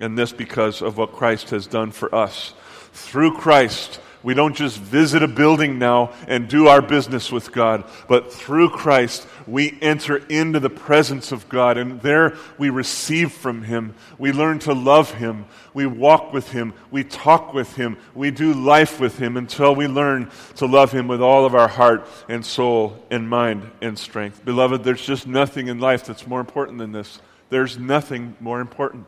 And 0.00 0.16
this 0.16 0.32
because 0.32 0.80
of 0.80 0.96
what 0.96 1.12
Christ 1.12 1.50
has 1.50 1.66
done 1.66 1.90
for 1.90 2.14
us. 2.14 2.54
Through 2.92 3.36
Christ, 3.36 4.00
we 4.22 4.34
don't 4.34 4.54
just 4.54 4.78
visit 4.78 5.22
a 5.22 5.28
building 5.28 5.78
now 5.78 6.12
and 6.28 6.48
do 6.48 6.68
our 6.68 6.82
business 6.82 7.32
with 7.32 7.52
God, 7.52 7.84
but 8.08 8.32
through 8.32 8.70
Christ, 8.70 9.26
we 9.46 9.78
enter 9.80 10.16
into 10.28 10.60
the 10.60 10.70
presence 10.70 11.32
of 11.32 11.48
God, 11.48 11.78
and 11.78 12.00
there 12.02 12.36
we 12.58 12.70
receive 12.70 13.32
from 13.32 13.62
Him. 13.62 13.94
We 14.18 14.32
learn 14.32 14.58
to 14.60 14.74
love 14.74 15.12
Him. 15.12 15.46
We 15.72 15.86
walk 15.86 16.32
with 16.32 16.50
Him. 16.50 16.74
We 16.90 17.04
talk 17.04 17.54
with 17.54 17.74
Him. 17.76 17.96
We 18.14 18.30
do 18.30 18.52
life 18.52 19.00
with 19.00 19.18
Him 19.18 19.36
until 19.36 19.74
we 19.74 19.86
learn 19.86 20.30
to 20.56 20.66
love 20.66 20.92
Him 20.92 21.08
with 21.08 21.22
all 21.22 21.46
of 21.46 21.54
our 21.54 21.68
heart 21.68 22.06
and 22.28 22.44
soul 22.44 23.02
and 23.10 23.28
mind 23.28 23.70
and 23.80 23.98
strength. 23.98 24.44
Beloved, 24.44 24.84
there's 24.84 25.04
just 25.04 25.26
nothing 25.26 25.68
in 25.68 25.78
life 25.78 26.04
that's 26.04 26.26
more 26.26 26.40
important 26.40 26.78
than 26.78 26.92
this. 26.92 27.20
There's 27.48 27.78
nothing 27.78 28.36
more 28.40 28.60
important. 28.60 29.06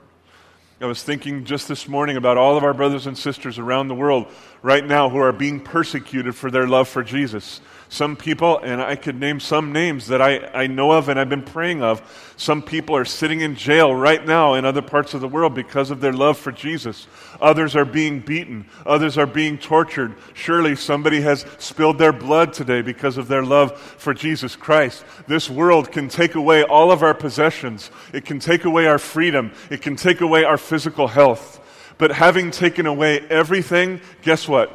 I 0.82 0.86
was 0.86 1.00
thinking 1.00 1.44
just 1.44 1.68
this 1.68 1.86
morning 1.86 2.16
about 2.16 2.36
all 2.36 2.56
of 2.56 2.64
our 2.64 2.74
brothers 2.74 3.06
and 3.06 3.16
sisters 3.16 3.56
around 3.56 3.86
the 3.86 3.94
world 3.94 4.26
right 4.62 4.84
now 4.84 5.08
who 5.08 5.18
are 5.18 5.30
being 5.30 5.60
persecuted 5.60 6.34
for 6.34 6.50
their 6.50 6.66
love 6.66 6.88
for 6.88 7.04
Jesus. 7.04 7.60
Some 7.92 8.16
people, 8.16 8.56
and 8.56 8.80
I 8.80 8.96
could 8.96 9.20
name 9.20 9.38
some 9.38 9.70
names 9.70 10.06
that 10.06 10.22
I, 10.22 10.38
I 10.54 10.66
know 10.66 10.92
of 10.92 11.10
and 11.10 11.20
I've 11.20 11.28
been 11.28 11.42
praying 11.42 11.82
of, 11.82 12.00
some 12.38 12.62
people 12.62 12.96
are 12.96 13.04
sitting 13.04 13.42
in 13.42 13.54
jail 13.54 13.94
right 13.94 14.26
now 14.26 14.54
in 14.54 14.64
other 14.64 14.80
parts 14.80 15.12
of 15.12 15.20
the 15.20 15.28
world 15.28 15.54
because 15.54 15.90
of 15.90 16.00
their 16.00 16.14
love 16.14 16.38
for 16.38 16.52
Jesus. 16.52 17.06
Others 17.38 17.76
are 17.76 17.84
being 17.84 18.20
beaten. 18.20 18.64
Others 18.86 19.18
are 19.18 19.26
being 19.26 19.58
tortured. 19.58 20.14
Surely 20.32 20.74
somebody 20.74 21.20
has 21.20 21.44
spilled 21.58 21.98
their 21.98 22.14
blood 22.14 22.54
today 22.54 22.80
because 22.80 23.18
of 23.18 23.28
their 23.28 23.44
love 23.44 23.78
for 23.78 24.14
Jesus 24.14 24.56
Christ. 24.56 25.04
This 25.26 25.50
world 25.50 25.92
can 25.92 26.08
take 26.08 26.34
away 26.34 26.62
all 26.62 26.92
of 26.92 27.02
our 27.02 27.12
possessions. 27.12 27.90
It 28.14 28.24
can 28.24 28.38
take 28.38 28.64
away 28.64 28.86
our 28.86 28.98
freedom. 28.98 29.52
It 29.68 29.82
can 29.82 29.96
take 29.96 30.22
away 30.22 30.44
our 30.44 30.56
physical 30.56 31.08
health. 31.08 31.60
But 31.98 32.12
having 32.12 32.52
taken 32.52 32.86
away 32.86 33.20
everything, 33.20 34.00
guess 34.22 34.48
what? 34.48 34.74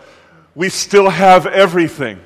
We 0.53 0.69
still 0.69 1.09
have 1.09 1.47
everything 1.47 2.19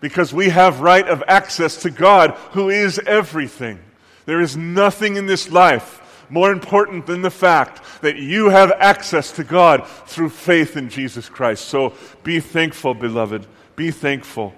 because 0.00 0.32
we 0.32 0.48
have 0.48 0.80
right 0.80 1.06
of 1.06 1.22
access 1.26 1.82
to 1.82 1.90
God 1.90 2.32
who 2.52 2.70
is 2.70 2.98
everything. 3.00 3.78
There 4.26 4.40
is 4.40 4.56
nothing 4.56 5.16
in 5.16 5.26
this 5.26 5.50
life 5.50 6.26
more 6.30 6.52
important 6.52 7.06
than 7.06 7.22
the 7.22 7.30
fact 7.30 8.02
that 8.02 8.16
you 8.16 8.50
have 8.50 8.72
access 8.72 9.32
to 9.32 9.44
God 9.44 9.86
through 10.06 10.28
faith 10.28 10.76
in 10.76 10.90
Jesus 10.90 11.28
Christ. 11.28 11.64
So 11.66 11.94
be 12.22 12.40
thankful, 12.40 12.94
beloved. 12.94 13.46
Be 13.76 13.90
thankful 13.90 14.54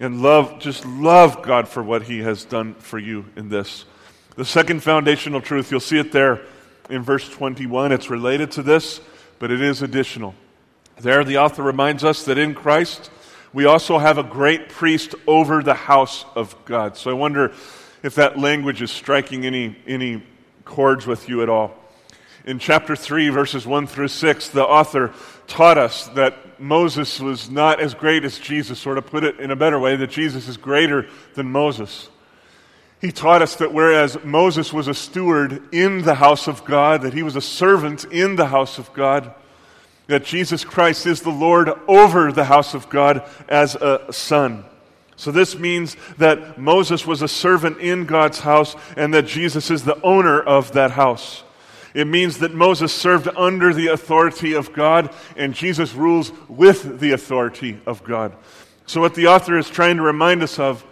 and 0.00 0.22
love 0.22 0.58
just 0.58 0.84
love 0.84 1.42
God 1.42 1.68
for 1.68 1.82
what 1.82 2.02
he 2.02 2.18
has 2.20 2.44
done 2.44 2.74
for 2.74 2.98
you 2.98 3.24
in 3.36 3.48
this. 3.48 3.84
The 4.36 4.44
second 4.44 4.82
foundational 4.82 5.40
truth, 5.40 5.70
you'll 5.70 5.80
see 5.80 5.98
it 5.98 6.12
there 6.12 6.42
in 6.90 7.02
verse 7.02 7.28
21. 7.28 7.92
It's 7.92 8.10
related 8.10 8.50
to 8.52 8.62
this, 8.62 9.00
but 9.38 9.50
it 9.50 9.60
is 9.60 9.82
additional. 9.82 10.34
There 11.00 11.24
the 11.24 11.38
author 11.38 11.62
reminds 11.62 12.04
us 12.04 12.24
that 12.24 12.38
in 12.38 12.54
Christ 12.54 13.10
we 13.54 13.66
also 13.66 13.98
have 13.98 14.18
a 14.18 14.24
great 14.24 14.68
priest 14.68 15.14
over 15.28 15.62
the 15.62 15.74
house 15.74 16.26
of 16.34 16.56
God. 16.64 16.96
So 16.96 17.08
I 17.08 17.14
wonder 17.14 17.52
if 18.02 18.16
that 18.16 18.36
language 18.36 18.82
is 18.82 18.90
striking 18.90 19.46
any, 19.46 19.76
any 19.86 20.24
chords 20.64 21.06
with 21.06 21.28
you 21.28 21.40
at 21.40 21.48
all. 21.48 21.72
In 22.44 22.58
chapter 22.58 22.96
3, 22.96 23.28
verses 23.28 23.64
1 23.64 23.86
through 23.86 24.08
6, 24.08 24.48
the 24.48 24.64
author 24.64 25.12
taught 25.46 25.78
us 25.78 26.08
that 26.08 26.60
Moses 26.60 27.20
was 27.20 27.48
not 27.48 27.80
as 27.80 27.94
great 27.94 28.24
as 28.24 28.38
Jesus, 28.38 28.84
or 28.86 28.96
to 28.96 29.02
put 29.02 29.22
it 29.22 29.38
in 29.38 29.52
a 29.52 29.56
better 29.56 29.78
way, 29.78 29.96
that 29.96 30.10
Jesus 30.10 30.48
is 30.48 30.56
greater 30.56 31.06
than 31.34 31.50
Moses. 31.50 32.08
He 33.00 33.12
taught 33.12 33.40
us 33.40 33.56
that 33.56 33.72
whereas 33.72 34.22
Moses 34.24 34.72
was 34.72 34.88
a 34.88 34.94
steward 34.94 35.62
in 35.72 36.02
the 36.02 36.16
house 36.16 36.48
of 36.48 36.64
God, 36.64 37.02
that 37.02 37.14
he 37.14 37.22
was 37.22 37.36
a 37.36 37.40
servant 37.40 38.04
in 38.06 38.36
the 38.36 38.46
house 38.46 38.78
of 38.78 38.92
God, 38.92 39.32
that 40.06 40.24
Jesus 40.24 40.64
Christ 40.64 41.06
is 41.06 41.22
the 41.22 41.30
Lord 41.30 41.70
over 41.88 42.30
the 42.32 42.44
house 42.44 42.74
of 42.74 42.88
God 42.88 43.28
as 43.48 43.74
a 43.74 44.12
son. 44.12 44.64
So, 45.16 45.30
this 45.30 45.56
means 45.56 45.96
that 46.18 46.58
Moses 46.58 47.06
was 47.06 47.22
a 47.22 47.28
servant 47.28 47.78
in 47.78 48.04
God's 48.04 48.40
house 48.40 48.74
and 48.96 49.14
that 49.14 49.26
Jesus 49.26 49.70
is 49.70 49.84
the 49.84 50.00
owner 50.02 50.40
of 50.40 50.72
that 50.72 50.90
house. 50.90 51.44
It 51.94 52.08
means 52.08 52.38
that 52.38 52.52
Moses 52.52 52.92
served 52.92 53.28
under 53.36 53.72
the 53.72 53.86
authority 53.88 54.54
of 54.54 54.72
God 54.72 55.14
and 55.36 55.54
Jesus 55.54 55.94
rules 55.94 56.32
with 56.48 56.98
the 56.98 57.12
authority 57.12 57.78
of 57.86 58.02
God. 58.02 58.34
So, 58.86 59.00
what 59.00 59.14
the 59.14 59.28
author 59.28 59.56
is 59.56 59.70
trying 59.70 59.96
to 59.98 60.02
remind 60.02 60.42
us 60.42 60.58
of 60.58 60.84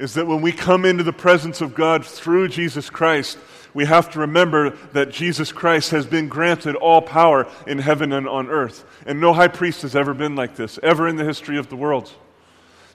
is 0.00 0.14
that 0.14 0.26
when 0.26 0.42
we 0.42 0.52
come 0.52 0.84
into 0.84 1.04
the 1.04 1.12
presence 1.12 1.60
of 1.60 1.74
God 1.74 2.04
through 2.04 2.48
Jesus 2.48 2.90
Christ, 2.90 3.38
we 3.74 3.84
have 3.84 4.10
to 4.10 4.20
remember 4.20 4.70
that 4.92 5.10
Jesus 5.10 5.52
Christ 5.52 5.90
has 5.90 6.06
been 6.06 6.28
granted 6.28 6.74
all 6.74 7.02
power 7.02 7.46
in 7.66 7.78
heaven 7.78 8.12
and 8.12 8.28
on 8.28 8.48
earth. 8.48 8.84
And 9.06 9.20
no 9.20 9.32
high 9.32 9.48
priest 9.48 9.82
has 9.82 9.94
ever 9.94 10.14
been 10.14 10.34
like 10.36 10.56
this, 10.56 10.78
ever 10.82 11.06
in 11.06 11.16
the 11.16 11.24
history 11.24 11.58
of 11.58 11.68
the 11.68 11.76
world. 11.76 12.10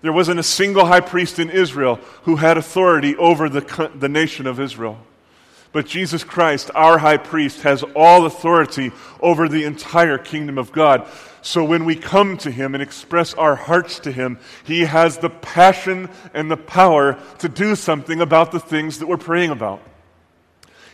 There 0.02 0.12
wasn't 0.12 0.40
a 0.40 0.44
single 0.44 0.86
high 0.86 1.00
priest 1.00 1.40
in 1.40 1.50
Israel 1.50 1.96
who 2.24 2.36
had 2.36 2.58
authority 2.58 3.16
over 3.16 3.48
the, 3.48 3.92
the 3.96 4.10
nation 4.10 4.48
of 4.48 4.60
Israel. 4.60 5.00
But 5.72 5.88
Jesus 5.88 6.24
Christ, 6.24 6.70
our 6.76 7.00
high 7.00 7.18
priest, 7.18 7.62
has 7.62 7.84
all 7.96 8.26
authority 8.26 8.92
over 9.22 9.50
the 9.50 9.64
entire 9.64 10.18
kingdom 10.18 10.58
of 10.58 10.72
God. 10.72 11.08
So 11.42 11.64
when 11.64 11.84
we 11.84 11.96
come 11.96 12.38
to 12.38 12.52
him 12.52 12.74
and 12.74 12.84
express 12.84 13.34
our 13.34 13.56
hearts 13.56 14.00
to 14.00 14.12
him, 14.12 14.40
he 14.64 14.82
has 14.82 15.18
the 15.18 15.30
passion 15.30 16.10
and 16.34 16.50
the 16.50 16.58
power 16.58 17.20
to 17.40 17.50
do 17.50 17.76
something 17.76 18.22
about 18.22 18.52
the 18.52 18.60
things 18.60 19.00
that 19.00 19.08
we're 19.08 19.18
praying 19.18 19.50
about. 19.50 19.82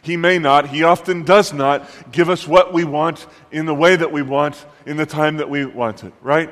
He 0.01 0.17
may 0.17 0.39
not, 0.39 0.69
He 0.69 0.83
often 0.83 1.23
does 1.23 1.53
not 1.53 1.89
give 2.11 2.29
us 2.29 2.47
what 2.47 2.73
we 2.73 2.83
want 2.83 3.27
in 3.51 3.65
the 3.65 3.75
way 3.75 3.95
that 3.95 4.11
we 4.11 4.21
want 4.21 4.65
in 4.85 4.97
the 4.97 5.05
time 5.05 5.37
that 5.37 5.49
we 5.49 5.65
want 5.65 6.03
it, 6.03 6.13
right? 6.21 6.49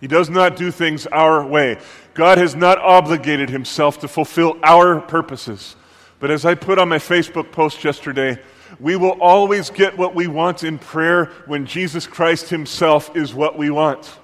He 0.00 0.06
does 0.06 0.30
not 0.30 0.56
do 0.56 0.70
things 0.70 1.06
our 1.06 1.46
way. 1.46 1.78
God 2.14 2.38
has 2.38 2.54
not 2.54 2.78
obligated 2.78 3.50
Himself 3.50 3.98
to 4.00 4.08
fulfill 4.08 4.56
our 4.62 5.00
purposes. 5.00 5.76
But 6.18 6.30
as 6.30 6.44
I 6.44 6.54
put 6.54 6.78
on 6.78 6.88
my 6.88 6.98
Facebook 6.98 7.52
post 7.52 7.84
yesterday, 7.84 8.38
We 8.78 8.96
will 8.96 9.20
always 9.20 9.70
get 9.70 9.96
what 9.96 10.14
we 10.14 10.26
want 10.26 10.62
in 10.62 10.78
prayer 10.78 11.26
when 11.46 11.66
Jesus 11.66 12.06
Christ 12.06 12.50
Himself 12.50 13.16
is 13.16 13.34
what 13.34 13.58
we 13.58 13.70
want. 13.70 14.18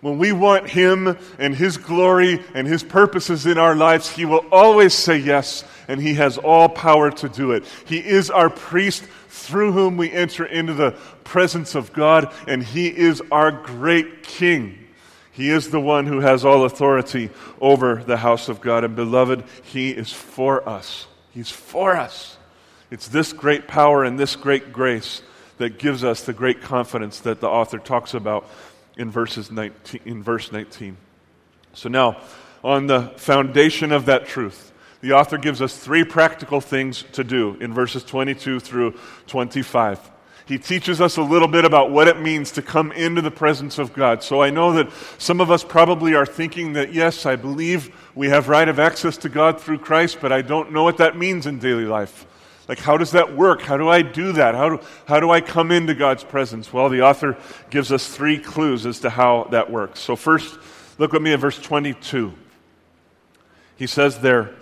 When 0.00 0.16
we 0.16 0.32
want 0.32 0.68
Him 0.68 1.18
and 1.38 1.54
His 1.54 1.76
glory 1.76 2.42
and 2.54 2.66
His 2.66 2.82
purposes 2.82 3.44
in 3.46 3.58
our 3.58 3.74
lives, 3.74 4.08
He 4.08 4.24
will 4.24 4.44
always 4.50 4.94
say 4.94 5.18
yes, 5.18 5.64
and 5.88 6.00
He 6.00 6.14
has 6.14 6.38
all 6.38 6.68
power 6.68 7.10
to 7.10 7.28
do 7.28 7.52
it. 7.52 7.64
He 7.84 7.98
is 7.98 8.30
our 8.30 8.48
priest 8.48 9.04
through 9.28 9.72
whom 9.72 9.96
we 9.96 10.10
enter 10.10 10.44
into 10.44 10.72
the 10.72 10.92
presence 11.24 11.74
of 11.74 11.92
God, 11.92 12.32
and 12.48 12.62
He 12.62 12.88
is 12.88 13.22
our 13.30 13.52
great 13.52 14.22
King. 14.22 14.78
He 15.32 15.50
is 15.50 15.70
the 15.70 15.80
one 15.80 16.06
who 16.06 16.20
has 16.20 16.44
all 16.44 16.64
authority 16.64 17.30
over 17.60 18.02
the 18.02 18.16
house 18.16 18.48
of 18.48 18.60
God. 18.60 18.84
And 18.84 18.96
beloved, 18.96 19.44
He 19.64 19.90
is 19.90 20.12
for 20.12 20.66
us. 20.68 21.06
He's 21.30 21.50
for 21.50 21.96
us. 21.96 22.36
It's 22.90 23.08
this 23.08 23.32
great 23.32 23.68
power 23.68 24.02
and 24.02 24.18
this 24.18 24.34
great 24.34 24.72
grace 24.72 25.22
that 25.58 25.78
gives 25.78 26.02
us 26.02 26.22
the 26.22 26.32
great 26.32 26.62
confidence 26.62 27.20
that 27.20 27.40
the 27.40 27.48
author 27.48 27.78
talks 27.78 28.14
about 28.14 28.48
in, 29.00 29.10
verses 29.10 29.50
19, 29.50 30.00
in 30.04 30.22
verse 30.22 30.52
19. 30.52 30.96
So 31.72 31.88
now, 31.88 32.20
on 32.62 32.86
the 32.86 33.12
foundation 33.16 33.92
of 33.92 34.06
that 34.06 34.26
truth, 34.26 34.72
the 35.00 35.12
author 35.12 35.38
gives 35.38 35.62
us 35.62 35.76
three 35.76 36.04
practical 36.04 36.60
things 36.60 37.04
to 37.12 37.24
do 37.24 37.56
in 37.60 37.72
verses 37.72 38.04
22 38.04 38.60
through 38.60 38.94
25. 39.26 40.10
He 40.44 40.58
teaches 40.58 41.00
us 41.00 41.16
a 41.16 41.22
little 41.22 41.48
bit 41.48 41.64
about 41.64 41.90
what 41.90 42.08
it 42.08 42.20
means 42.20 42.50
to 42.52 42.62
come 42.62 42.92
into 42.92 43.22
the 43.22 43.30
presence 43.30 43.78
of 43.78 43.94
God. 43.94 44.22
So 44.22 44.42
I 44.42 44.50
know 44.50 44.72
that 44.72 44.90
some 45.16 45.40
of 45.40 45.50
us 45.50 45.64
probably 45.64 46.14
are 46.14 46.26
thinking 46.26 46.74
that, 46.74 46.92
yes, 46.92 47.24
I 47.24 47.36
believe 47.36 47.94
we 48.14 48.28
have 48.28 48.48
right 48.48 48.68
of 48.68 48.78
access 48.78 49.16
to 49.18 49.28
God 49.28 49.60
through 49.60 49.78
Christ, 49.78 50.18
but 50.20 50.32
I 50.32 50.42
don't 50.42 50.72
know 50.72 50.82
what 50.82 50.98
that 50.98 51.16
means 51.16 51.46
in 51.46 51.58
daily 51.58 51.84
life. 51.84 52.26
Like, 52.70 52.78
how 52.78 52.96
does 52.96 53.10
that 53.10 53.36
work? 53.36 53.62
How 53.62 53.76
do 53.76 53.88
I 53.88 54.02
do 54.02 54.30
that? 54.34 54.54
How 54.54 54.68
do, 54.68 54.80
how 55.04 55.18
do 55.18 55.28
I 55.28 55.40
come 55.40 55.72
into 55.72 55.92
God's 55.92 56.22
presence? 56.22 56.72
Well, 56.72 56.88
the 56.88 57.02
author 57.02 57.36
gives 57.68 57.90
us 57.90 58.06
three 58.06 58.38
clues 58.38 58.86
as 58.86 59.00
to 59.00 59.10
how 59.10 59.48
that 59.50 59.72
works. 59.72 59.98
So, 59.98 60.14
first, 60.14 60.56
look 60.96 61.12
with 61.12 61.20
me 61.20 61.32
at 61.32 61.40
verse 61.40 61.58
22. 61.58 62.32
He 63.74 63.88
says 63.88 64.20
there, 64.20 64.54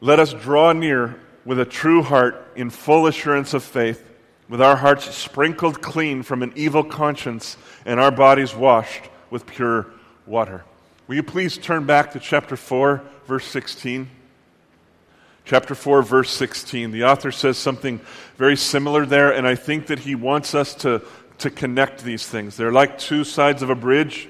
Let 0.00 0.20
us 0.20 0.32
draw 0.32 0.72
near 0.72 1.18
with 1.44 1.58
a 1.58 1.64
true 1.64 2.04
heart 2.04 2.52
in 2.54 2.70
full 2.70 3.08
assurance 3.08 3.54
of 3.54 3.64
faith, 3.64 4.08
with 4.48 4.62
our 4.62 4.76
hearts 4.76 5.12
sprinkled 5.12 5.82
clean 5.82 6.22
from 6.22 6.44
an 6.44 6.52
evil 6.54 6.84
conscience 6.84 7.56
and 7.84 7.98
our 7.98 8.12
bodies 8.12 8.54
washed 8.54 9.02
with 9.30 9.46
pure 9.46 9.88
water. 10.26 10.62
Will 11.08 11.16
you 11.16 11.24
please 11.24 11.58
turn 11.58 11.86
back 11.86 12.12
to 12.12 12.20
chapter 12.20 12.54
4, 12.54 13.02
verse 13.26 13.46
16? 13.46 14.08
Chapter 15.44 15.74
4, 15.74 16.02
verse 16.02 16.30
16. 16.30 16.90
The 16.90 17.04
author 17.04 17.32
says 17.32 17.58
something 17.58 18.00
very 18.36 18.56
similar 18.56 19.06
there, 19.06 19.32
and 19.32 19.46
I 19.46 19.54
think 19.54 19.86
that 19.86 20.00
he 20.00 20.14
wants 20.14 20.54
us 20.54 20.74
to, 20.76 21.02
to 21.38 21.50
connect 21.50 22.04
these 22.04 22.26
things. 22.26 22.56
They're 22.56 22.72
like 22.72 22.98
two 22.98 23.24
sides 23.24 23.62
of 23.62 23.70
a 23.70 23.74
bridge, 23.74 24.28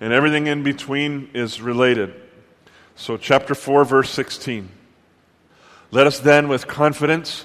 and 0.00 0.12
everything 0.12 0.46
in 0.46 0.62
between 0.62 1.30
is 1.34 1.60
related. 1.60 2.14
So, 2.96 3.16
chapter 3.16 3.54
4, 3.54 3.84
verse 3.84 4.10
16. 4.10 4.68
Let 5.90 6.06
us 6.06 6.18
then, 6.18 6.48
with 6.48 6.66
confidence, 6.66 7.44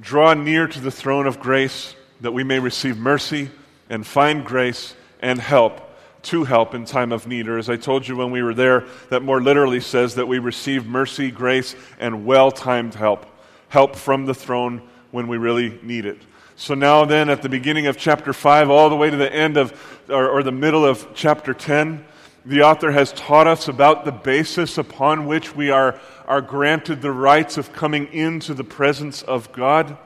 draw 0.00 0.34
near 0.34 0.66
to 0.66 0.80
the 0.80 0.90
throne 0.90 1.26
of 1.26 1.40
grace 1.40 1.94
that 2.20 2.32
we 2.32 2.44
may 2.44 2.58
receive 2.58 2.96
mercy 2.96 3.50
and 3.88 4.06
find 4.06 4.44
grace 4.44 4.94
and 5.20 5.40
help 5.40 5.80
to 6.24 6.44
help 6.44 6.74
in 6.74 6.84
time 6.84 7.12
of 7.12 7.26
need. 7.26 7.48
Or 7.48 7.58
as 7.58 7.70
I 7.70 7.76
told 7.76 8.06
you 8.06 8.16
when 8.16 8.30
we 8.30 8.42
were 8.42 8.54
there, 8.54 8.84
that 9.10 9.22
more 9.22 9.40
literally 9.40 9.80
says 9.80 10.14
that 10.16 10.26
we 10.26 10.38
receive 10.38 10.86
mercy, 10.86 11.30
grace, 11.30 11.74
and 11.98 12.26
well 12.26 12.50
timed 12.50 12.94
help. 12.94 13.26
Help 13.68 13.96
from 13.96 14.26
the 14.26 14.34
throne 14.34 14.82
when 15.10 15.28
we 15.28 15.36
really 15.36 15.78
need 15.82 16.06
it. 16.06 16.20
So 16.56 16.74
now, 16.74 17.04
then, 17.04 17.30
at 17.30 17.42
the 17.42 17.48
beginning 17.48 17.88
of 17.88 17.96
chapter 17.96 18.32
5, 18.32 18.70
all 18.70 18.88
the 18.88 18.96
way 18.96 19.10
to 19.10 19.16
the 19.16 19.32
end 19.32 19.56
of, 19.56 19.72
or, 20.08 20.28
or 20.28 20.42
the 20.42 20.52
middle 20.52 20.84
of 20.84 21.08
chapter 21.14 21.52
10, 21.52 22.04
the 22.46 22.62
author 22.62 22.92
has 22.92 23.12
taught 23.12 23.46
us 23.46 23.68
about 23.68 24.04
the 24.04 24.12
basis 24.12 24.78
upon 24.78 25.26
which 25.26 25.56
we 25.56 25.70
are, 25.70 25.98
are 26.26 26.40
granted 26.40 27.02
the 27.02 27.10
rights 27.10 27.56
of 27.56 27.72
coming 27.72 28.06
into 28.12 28.54
the 28.54 28.64
presence 28.64 29.22
of 29.22 29.50
God. 29.52 29.96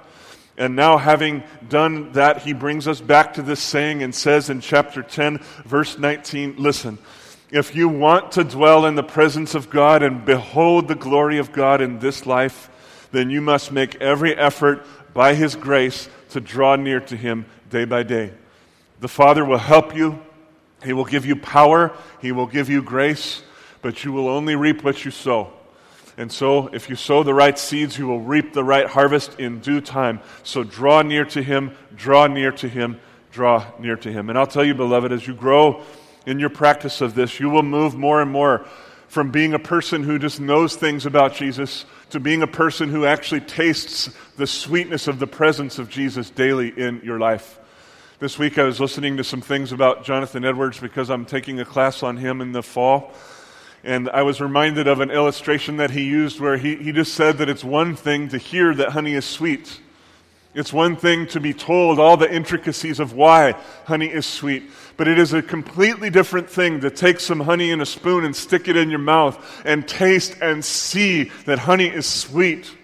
And 0.59 0.75
now, 0.75 0.99
having 0.99 1.45
done 1.69 2.13
that, 2.13 2.43
he 2.43 2.53
brings 2.53 2.89
us 2.89 3.01
back 3.01 3.35
to 3.35 3.43
this 3.43 3.61
saying 3.61 4.03
and 4.03 4.13
says 4.13 4.51
in 4.51 4.61
chapter 4.61 5.05
10, 5.05 5.39
verse 5.65 5.97
19 5.97 6.57
Listen, 6.59 6.99
if 7.51 7.77
you 7.77 7.89
want 7.89 8.33
to 8.33 8.43
dwell 8.43 8.85
in 8.85 8.97
the 8.97 9.05
presence 9.05 9.55
of 9.55 9.71
God 9.71 10.03
and 10.03 10.25
behold 10.25 10.89
the 10.89 10.97
glory 10.97 11.39
of 11.39 11.53
God 11.53 11.81
in 11.81 12.01
this 12.01 12.27
life, 12.27 12.69
then 13.13 13.31
you 13.31 13.41
must 13.41 13.71
make 13.71 13.95
every 14.03 14.37
effort 14.37 14.85
by 15.15 15.35
his 15.35 15.55
grace 15.55 16.09
to 16.31 16.41
draw 16.41 16.75
near 16.75 17.01
to 17.01 17.17
him 17.17 17.47
day 17.71 17.85
by 17.85 18.03
day. 18.03 18.33
The 18.99 19.09
Father 19.09 19.45
will 19.45 19.59
help 19.59 19.95
you, 19.95 20.19
he 20.85 20.93
will 20.93 21.05
give 21.05 21.25
you 21.25 21.37
power, 21.37 21.97
he 22.21 22.33
will 22.33 22.47
give 22.47 22.69
you 22.69 22.83
grace, 22.83 23.43
but 23.81 24.05
you 24.05 24.11
will 24.11 24.29
only 24.29 24.57
reap 24.57 24.83
what 24.83 25.05
you 25.05 25.13
sow. 25.13 25.53
And 26.19 26.33
so, 26.33 26.67
if 26.67 26.91
you 26.91 26.97
sow 26.97 27.23
the 27.23 27.33
right 27.33 27.57
seeds, 27.57 27.97
you 27.97 28.09
will 28.09 28.21
reap 28.21 28.53
the 28.53 28.65
right 28.65 28.89
harvest 28.89 29.39
in 29.39 29.61
due 29.61 29.81
time. 29.81 30.21
So, 30.43 30.65
draw 30.65 31.03
near 31.03 31.25
to 31.27 31.41
Him, 31.41 31.77
draw 31.95 32.27
near 32.27 32.51
to 32.53 32.69
Him, 32.69 32.99
draw 33.31 33.65
near 33.79 33.95
to 33.97 34.13
Him. 34.13 34.29
And 34.29 34.37
I'll 34.37 34.49
tell 34.49 34.65
you, 34.65 34.75
beloved, 34.75 35.13
as 35.13 35.29
you 35.29 35.35
grow 35.35 35.85
in 36.27 36.41
your 36.41 36.51
practice 36.51 37.01
of 37.01 37.15
this, 37.15 37.39
you 37.39 37.49
will 37.49 37.63
move 37.63 37.95
more 37.95 38.21
and 38.21 38.33
more 38.33 38.67
from 39.07 39.31
being 39.31 39.55
a 39.55 39.61
person 39.61 40.03
who 40.03 40.19
just 40.19 40.41
knows 40.41 40.75
things 40.75 41.07
about 41.07 41.35
Jesus 41.35 41.87
to 42.11 42.19
being 42.19 42.43
a 42.43 42.49
person 42.49 42.89
who 42.89 43.07
actually 43.07 43.41
tastes 43.41 44.11
the 44.37 44.47
sweetness 44.47 45.07
of 45.07 45.21
the 45.21 45.27
presence 45.29 45.79
of 45.79 45.89
Jesus 45.89 46.31
daily 46.31 46.69
in 46.69 47.01
your 47.05 47.21
life. 47.21 47.61
This 48.19 48.41
week 48.41 48.59
I 48.59 48.65
was 48.65 48.81
listening 48.81 49.19
to 49.19 49.25
some 49.25 49.41
things 49.41 49.71
about 49.71 50.05
Jonathan 50.05 50.45
Edwards 50.45 50.81
because 50.81 51.11
I'm 51.11 51.25
taking 51.25 51.61
a 51.61 51.65
class 51.65 52.03
on 52.03 52.17
him 52.17 52.41
in 52.41 52.51
the 52.51 52.65
fall. 52.65 53.13
And 53.85 54.09
I 54.11 54.23
was 54.23 54.41
reminded 54.41 54.89
of 54.89 55.01
an 55.01 55.11
illustration 55.11 55.77
that 55.77 55.91
he 55.91 56.05
used 56.05 56.41
where 56.41 56.57
he, 56.57 56.77
he 56.77 56.93
just 56.93 57.15
said 57.15 57.39
that 57.39 57.49
it's 57.49 57.65
one 57.65 57.95
thing 57.95 58.29
to 58.29 58.39
hear 58.39 58.75
that 58.75 58.91
honey 58.91 59.15
is 59.15 59.25
sweet. 59.25 59.81
It's 60.55 60.73
one 60.73 60.97
thing 60.97 61.27
to 61.29 61.41
be 61.41 61.53
told 61.53 62.01
all 62.01 62.17
the 62.17 62.33
intricacies 62.33 62.99
of 62.99 63.13
why 63.13 63.53
honey 63.85 64.09
is 64.09 64.27
sweet, 64.27 64.65
but 64.97 65.07
it 65.07 65.19
is 65.19 65.33
a 65.33 65.43
completely 65.43 66.11
different 66.11 66.51
thing 66.51 66.81
to 66.81 66.91
take 66.91 67.21
some 67.21 67.41
honey 67.41 67.71
in 67.71 67.81
a 67.81 67.87
spoon 67.87 68.25
and 68.25 68.35
stick 68.35 68.67
it 68.67 68.77
in 68.77 68.91
your 68.91 68.99
mouth 68.99 69.63
and 69.65 69.87
taste 69.87 70.37
and 70.43 70.65
see 70.65 71.31
that 71.45 71.61
honey 71.61 71.87
is 71.87 72.07
sweet 72.07 72.75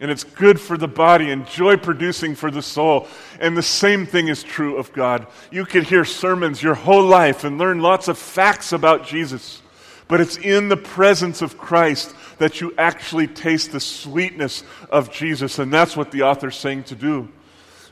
and 0.00 0.10
it's 0.10 0.22
good 0.22 0.60
for 0.60 0.76
the 0.76 0.86
body 0.86 1.30
and 1.30 1.46
joy 1.46 1.76
producing 1.76 2.34
for 2.34 2.50
the 2.50 2.62
soul. 2.62 3.08
And 3.40 3.56
the 3.56 3.62
same 3.62 4.06
thing 4.06 4.28
is 4.28 4.44
true 4.44 4.76
of 4.76 4.92
God. 4.92 5.26
You 5.50 5.64
could 5.64 5.84
hear 5.84 6.04
sermons 6.04 6.62
your 6.62 6.74
whole 6.74 7.04
life 7.04 7.42
and 7.42 7.58
learn 7.58 7.80
lots 7.80 8.06
of 8.06 8.16
facts 8.16 8.72
about 8.72 9.06
Jesus. 9.06 9.60
But 10.08 10.22
it's 10.22 10.38
in 10.38 10.68
the 10.68 10.76
presence 10.76 11.42
of 11.42 11.58
Christ 11.58 12.14
that 12.38 12.60
you 12.60 12.72
actually 12.78 13.26
taste 13.26 13.72
the 13.72 13.80
sweetness 13.80 14.64
of 14.90 15.12
Jesus. 15.12 15.58
And 15.58 15.72
that's 15.72 15.96
what 15.96 16.10
the 16.10 16.22
author's 16.22 16.56
saying 16.56 16.84
to 16.84 16.94
do. 16.94 17.28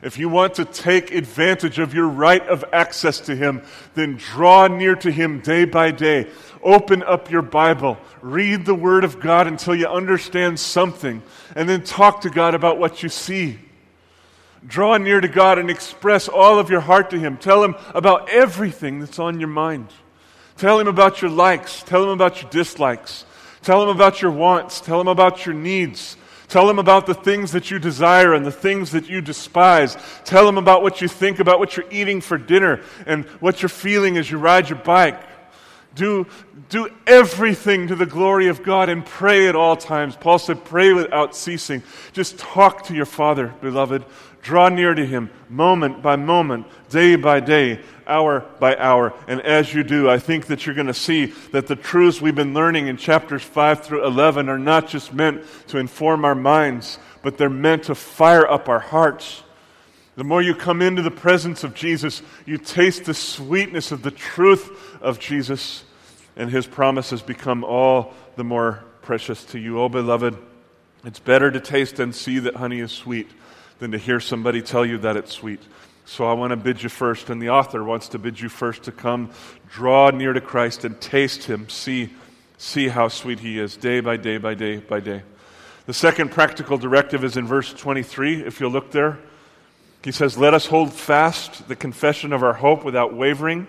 If 0.02 0.18
you 0.18 0.28
want 0.28 0.54
to 0.54 0.64
take 0.64 1.10
advantage 1.10 1.78
of 1.78 1.94
your 1.94 2.06
right 2.06 2.46
of 2.48 2.64
access 2.72 3.20
to 3.20 3.34
Him, 3.34 3.62
then 3.94 4.16
draw 4.16 4.66
near 4.66 4.94
to 4.96 5.10
Him 5.10 5.40
day 5.40 5.64
by 5.64 5.90
day. 5.90 6.30
Open 6.62 7.02
up 7.02 7.30
your 7.30 7.42
Bible. 7.42 7.98
Read 8.20 8.66
the 8.66 8.74
Word 8.74 9.04
of 9.04 9.20
God 9.20 9.46
until 9.46 9.74
you 9.74 9.86
understand 9.86 10.60
something. 10.60 11.22
And 11.54 11.68
then 11.68 11.82
talk 11.82 12.22
to 12.22 12.30
God 12.30 12.54
about 12.54 12.78
what 12.78 13.02
you 13.02 13.08
see. 13.08 13.58
Draw 14.66 14.98
near 14.98 15.20
to 15.20 15.28
God 15.28 15.58
and 15.58 15.70
express 15.70 16.28
all 16.28 16.58
of 16.58 16.70
your 16.70 16.80
heart 16.80 17.10
to 17.10 17.18
Him. 17.18 17.36
Tell 17.36 17.64
Him 17.64 17.74
about 17.94 18.28
everything 18.28 19.00
that's 19.00 19.18
on 19.18 19.40
your 19.40 19.48
mind. 19.48 19.88
Tell 20.56 20.78
him 20.80 20.88
about 20.88 21.20
your 21.20 21.30
likes. 21.30 21.82
Tell 21.82 22.02
him 22.02 22.10
about 22.10 22.40
your 22.40 22.50
dislikes. 22.50 23.24
Tell 23.62 23.82
him 23.82 23.88
about 23.88 24.22
your 24.22 24.30
wants. 24.30 24.80
Tell 24.80 25.00
him 25.00 25.08
about 25.08 25.44
your 25.44 25.54
needs. 25.54 26.16
Tell 26.48 26.70
him 26.70 26.78
about 26.78 27.06
the 27.06 27.14
things 27.14 27.52
that 27.52 27.70
you 27.70 27.78
desire 27.78 28.32
and 28.32 28.46
the 28.46 28.52
things 28.52 28.92
that 28.92 29.08
you 29.08 29.20
despise. 29.20 29.96
Tell 30.24 30.48
him 30.48 30.58
about 30.58 30.82
what 30.82 31.00
you 31.00 31.08
think 31.08 31.40
about 31.40 31.58
what 31.58 31.76
you're 31.76 31.90
eating 31.90 32.20
for 32.20 32.38
dinner 32.38 32.80
and 33.04 33.24
what 33.40 33.62
you're 33.62 33.68
feeling 33.68 34.16
as 34.16 34.30
you 34.30 34.38
ride 34.38 34.68
your 34.70 34.78
bike. 34.78 35.20
Do, 35.96 36.26
do 36.68 36.88
everything 37.06 37.88
to 37.88 37.96
the 37.96 38.06
glory 38.06 38.46
of 38.46 38.62
God 38.62 38.88
and 38.88 39.04
pray 39.04 39.48
at 39.48 39.56
all 39.56 39.76
times. 39.76 40.14
Paul 40.14 40.38
said, 40.38 40.64
pray 40.64 40.92
without 40.92 41.34
ceasing. 41.34 41.82
Just 42.12 42.38
talk 42.38 42.84
to 42.84 42.94
your 42.94 43.06
Father, 43.06 43.48
beloved. 43.60 44.04
Draw 44.42 44.68
near 44.68 44.94
to 44.94 45.04
Him 45.04 45.30
moment 45.48 46.02
by 46.02 46.14
moment, 46.14 46.66
day 46.88 47.16
by 47.16 47.40
day, 47.40 47.80
hour 48.06 48.44
by 48.60 48.76
hour. 48.76 49.12
And 49.26 49.40
as 49.40 49.74
you 49.74 49.82
do, 49.82 50.08
I 50.08 50.20
think 50.20 50.46
that 50.46 50.64
you're 50.64 50.74
going 50.74 50.86
to 50.86 50.94
see 50.94 51.26
that 51.50 51.66
the 51.66 51.74
truths 51.74 52.20
we've 52.20 52.34
been 52.34 52.54
learning 52.54 52.86
in 52.86 52.96
chapters 52.96 53.42
5 53.42 53.82
through 53.82 54.06
11 54.06 54.48
are 54.48 54.58
not 54.58 54.86
just 54.86 55.12
meant 55.12 55.42
to 55.68 55.78
inform 55.78 56.24
our 56.24 56.36
minds, 56.36 57.00
but 57.22 57.38
they're 57.38 57.50
meant 57.50 57.84
to 57.84 57.96
fire 57.96 58.48
up 58.48 58.68
our 58.68 58.78
hearts. 58.78 59.42
The 60.16 60.24
more 60.24 60.40
you 60.40 60.54
come 60.54 60.80
into 60.80 61.02
the 61.02 61.10
presence 61.10 61.64
of 61.64 61.74
Jesus, 61.74 62.22
you 62.46 62.56
taste 62.56 63.04
the 63.04 63.14
sweetness 63.14 63.92
of 63.92 64.02
the 64.02 64.10
truth 64.10 64.70
of 65.02 65.18
Jesus, 65.18 65.84
and 66.36 66.50
his 66.50 66.66
promises 66.66 67.22
become 67.22 67.64
all 67.64 68.14
the 68.36 68.44
more 68.44 68.84
precious 69.02 69.44
to 69.46 69.58
you. 69.58 69.80
Oh, 69.80 69.88
beloved, 69.88 70.36
it's 71.04 71.20
better 71.20 71.50
to 71.50 71.60
taste 71.60 71.98
and 71.98 72.14
see 72.14 72.38
that 72.40 72.56
honey 72.56 72.80
is 72.80 72.92
sweet 72.92 73.30
than 73.78 73.92
to 73.92 73.98
hear 73.98 74.20
somebody 74.20 74.62
tell 74.62 74.84
you 74.84 74.98
that 74.98 75.16
it's 75.16 75.32
sweet. 75.32 75.60
So 76.04 76.24
I 76.24 76.34
want 76.34 76.50
to 76.50 76.56
bid 76.56 76.82
you 76.82 76.88
first, 76.88 77.30
and 77.30 77.42
the 77.42 77.50
author 77.50 77.82
wants 77.82 78.08
to 78.10 78.18
bid 78.18 78.40
you 78.40 78.48
first 78.48 78.84
to 78.84 78.92
come 78.92 79.30
draw 79.68 80.10
near 80.10 80.32
to 80.32 80.40
Christ 80.40 80.84
and 80.84 81.00
taste 81.00 81.44
Him, 81.44 81.68
see, 81.68 82.10
see 82.58 82.88
how 82.88 83.08
sweet 83.08 83.40
He 83.40 83.58
is, 83.58 83.76
day 83.76 84.00
by 84.00 84.16
day 84.16 84.38
by 84.38 84.54
day 84.54 84.76
by 84.76 85.00
day. 85.00 85.22
The 85.86 85.94
second 85.94 86.30
practical 86.30 86.78
directive 86.78 87.24
is 87.24 87.36
in 87.36 87.46
verse 87.46 87.72
23, 87.72 88.42
if 88.42 88.60
you'll 88.60 88.70
look 88.70 88.92
there. 88.92 89.18
He 90.02 90.12
says, 90.12 90.38
Let 90.38 90.54
us 90.54 90.66
hold 90.66 90.92
fast 90.92 91.66
the 91.66 91.76
confession 91.76 92.32
of 92.32 92.42
our 92.44 92.54
hope 92.54 92.84
without 92.84 93.14
wavering, 93.14 93.66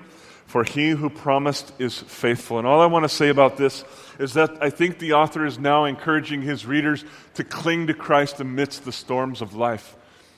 for 0.47 0.63
he 0.63 0.89
who 0.91 1.09
promised 1.09 1.73
is 1.77 1.97
faithful. 1.97 2.57
And 2.57 2.65
all 2.65 2.81
I 2.81 2.85
want 2.85 3.03
to 3.03 3.09
say 3.09 3.29
about 3.29 3.57
this 3.57 3.83
is 4.17 4.33
that 4.33 4.63
I 4.63 4.69
think 4.69 4.97
the 4.97 5.13
author 5.13 5.45
is 5.45 5.59
now 5.59 5.85
encouraging 5.85 6.41
his 6.41 6.65
readers 6.65 7.03
to 7.35 7.43
cling 7.43 7.87
to 7.87 7.93
Christ 7.93 8.39
amidst 8.39 8.85
the 8.85 8.93
storms 8.93 9.41
of 9.41 9.53
life. 9.53 9.95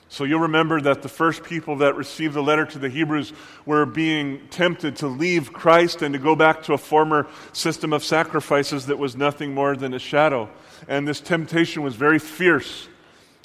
So 0.08 0.24
you'll 0.24 0.40
remember 0.40 0.80
that 0.80 1.02
the 1.02 1.08
first 1.08 1.44
people 1.44 1.76
that 1.76 1.94
received 1.94 2.34
the 2.34 2.42
letter 2.42 2.66
to 2.66 2.80
the 2.80 2.88
Hebrews 2.88 3.32
were 3.64 3.86
being 3.86 4.40
tempted 4.48 4.96
to 4.96 5.06
leave 5.06 5.52
Christ 5.52 6.02
and 6.02 6.12
to 6.14 6.18
go 6.18 6.34
back 6.34 6.64
to 6.64 6.72
a 6.72 6.78
former 6.78 7.28
system 7.52 7.92
of 7.92 8.02
sacrifices 8.02 8.86
that 8.86 8.98
was 8.98 9.14
nothing 9.14 9.54
more 9.54 9.76
than 9.76 9.94
a 9.94 10.00
shadow. 10.00 10.50
And 10.88 11.06
this 11.06 11.20
temptation 11.20 11.84
was 11.84 11.94
very 11.94 12.18
fierce. 12.18 12.88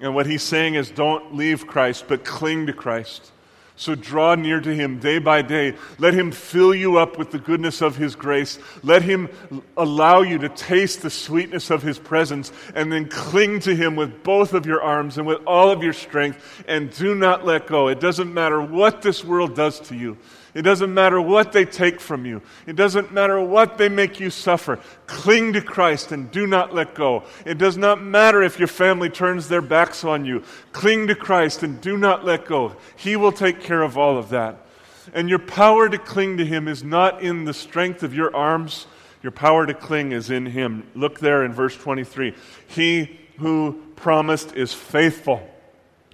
And 0.02 0.16
what 0.16 0.26
he's 0.26 0.42
saying 0.42 0.74
is 0.74 0.90
don't 0.90 1.36
leave 1.36 1.68
Christ, 1.68 2.06
but 2.08 2.26
cling 2.26 2.66
to 2.66 2.74
Christ. 2.74 3.32
So 3.78 3.94
draw 3.94 4.36
near 4.36 4.62
to 4.62 4.74
him 4.74 5.00
day 5.00 5.20
by 5.20 5.42
day. 5.42 5.76
Let 6.00 6.14
him 6.14 6.32
fill 6.32 6.74
you 6.74 6.98
up 6.98 7.18
with 7.18 7.32
the 7.32 7.40
goodness 7.40 7.82
of 7.82 7.98
his 7.98 8.16
grace. 8.16 8.58
Let 8.84 9.02
him 9.02 9.30
allow 9.76 10.22
you 10.22 10.38
to 10.38 10.50
taste 10.50 11.02
the 11.02 11.10
sweetness 11.10 11.70
of 11.70 11.84
his 11.84 12.00
presence 12.00 12.54
and 12.74 12.92
then 12.92 13.10
cling 13.10 13.60
to 13.62 13.76
him 13.76 13.98
with 13.98 14.24
both 14.24 14.54
of 14.54 14.66
your 14.66 14.82
arms 14.82 15.18
and 15.18 15.28
with 15.28 15.40
all 15.46 15.72
of 15.72 15.84
your 15.84 15.94
strength 15.94 16.64
and 16.68 16.90
do 16.96 17.16
not 17.16 17.46
let 17.46 17.68
go. 17.68 17.90
It 17.90 18.00
doesn't 18.00 18.34
matter 18.34 18.62
what 18.62 19.02
this 19.02 19.26
world 19.26 19.56
does 19.56 19.82
to 19.82 19.96
you. 19.96 20.18
It 20.56 20.62
doesn't 20.62 20.94
matter 20.94 21.20
what 21.20 21.52
they 21.52 21.66
take 21.66 22.00
from 22.00 22.26
you. 22.26 22.42
It 22.66 22.78
doesn't 22.78 23.12
matter 23.12 23.42
what 23.42 23.78
they 23.78 23.90
make 23.90 24.22
you 24.22 24.30
suffer. 24.30 24.80
Cling 25.06 25.52
to 25.52 25.62
Christ 25.62 26.14
and 26.14 26.32
do 26.32 26.48
not 26.48 26.74
let 26.74 26.96
go. 26.96 27.26
It 27.46 27.58
does 27.58 27.76
not 27.76 28.02
matter 28.02 28.42
if 28.42 28.58
your 28.58 28.70
family 28.70 29.10
turns 29.10 29.50
their 29.50 29.62
backs 29.62 30.06
on 30.06 30.24
you. 30.24 30.44
Cling 30.72 31.08
to 31.08 31.16
Christ 31.16 31.62
and 31.64 31.82
do 31.82 31.98
not 31.98 32.24
let 32.24 32.46
go. 32.46 32.74
He 32.96 33.18
will 33.18 33.34
take 33.34 33.60
care 33.60 33.82
of 33.82 33.98
all 33.98 34.18
of 34.18 34.30
that. 34.30 34.66
And 35.14 35.28
your 35.28 35.40
power 35.40 35.90
to 35.90 35.98
cling 35.98 36.38
to 36.38 36.46
Him 36.46 36.70
is 36.70 36.86
not 36.86 37.22
in 37.22 37.44
the 37.44 37.54
strength 37.54 38.02
of 38.02 38.16
your 38.16 38.34
arms. 38.34 38.88
Your 39.22 39.34
power 39.34 39.66
to 39.66 39.74
cling 39.74 40.14
is 40.14 40.30
in 40.30 40.46
Him. 40.46 40.88
Look 40.96 41.20
there 41.20 41.44
in 41.44 41.52
verse 41.52 41.76
23. 41.76 42.34
He 42.68 43.20
who 43.40 43.84
promised 43.98 44.56
is 44.56 44.74
faithful. 44.74 45.46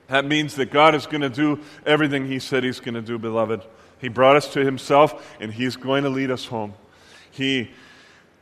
That 0.07 0.25
means 0.25 0.55
that 0.55 0.71
God 0.71 0.95
is 0.95 1.05
going 1.05 1.21
to 1.21 1.29
do 1.29 1.59
everything 1.85 2.25
He 2.25 2.39
said 2.39 2.63
He's 2.63 2.79
going 2.79 2.95
to 2.95 3.03
do, 3.03 3.19
beloved. 3.19 3.61
He 4.01 4.09
brought 4.09 4.35
us 4.35 4.51
to 4.53 4.65
himself, 4.65 5.35
and 5.39 5.53
he's 5.53 5.75
going 5.75 6.03
to 6.03 6.09
lead 6.09 6.31
us 6.31 6.45
home. 6.45 6.73
He 7.29 7.71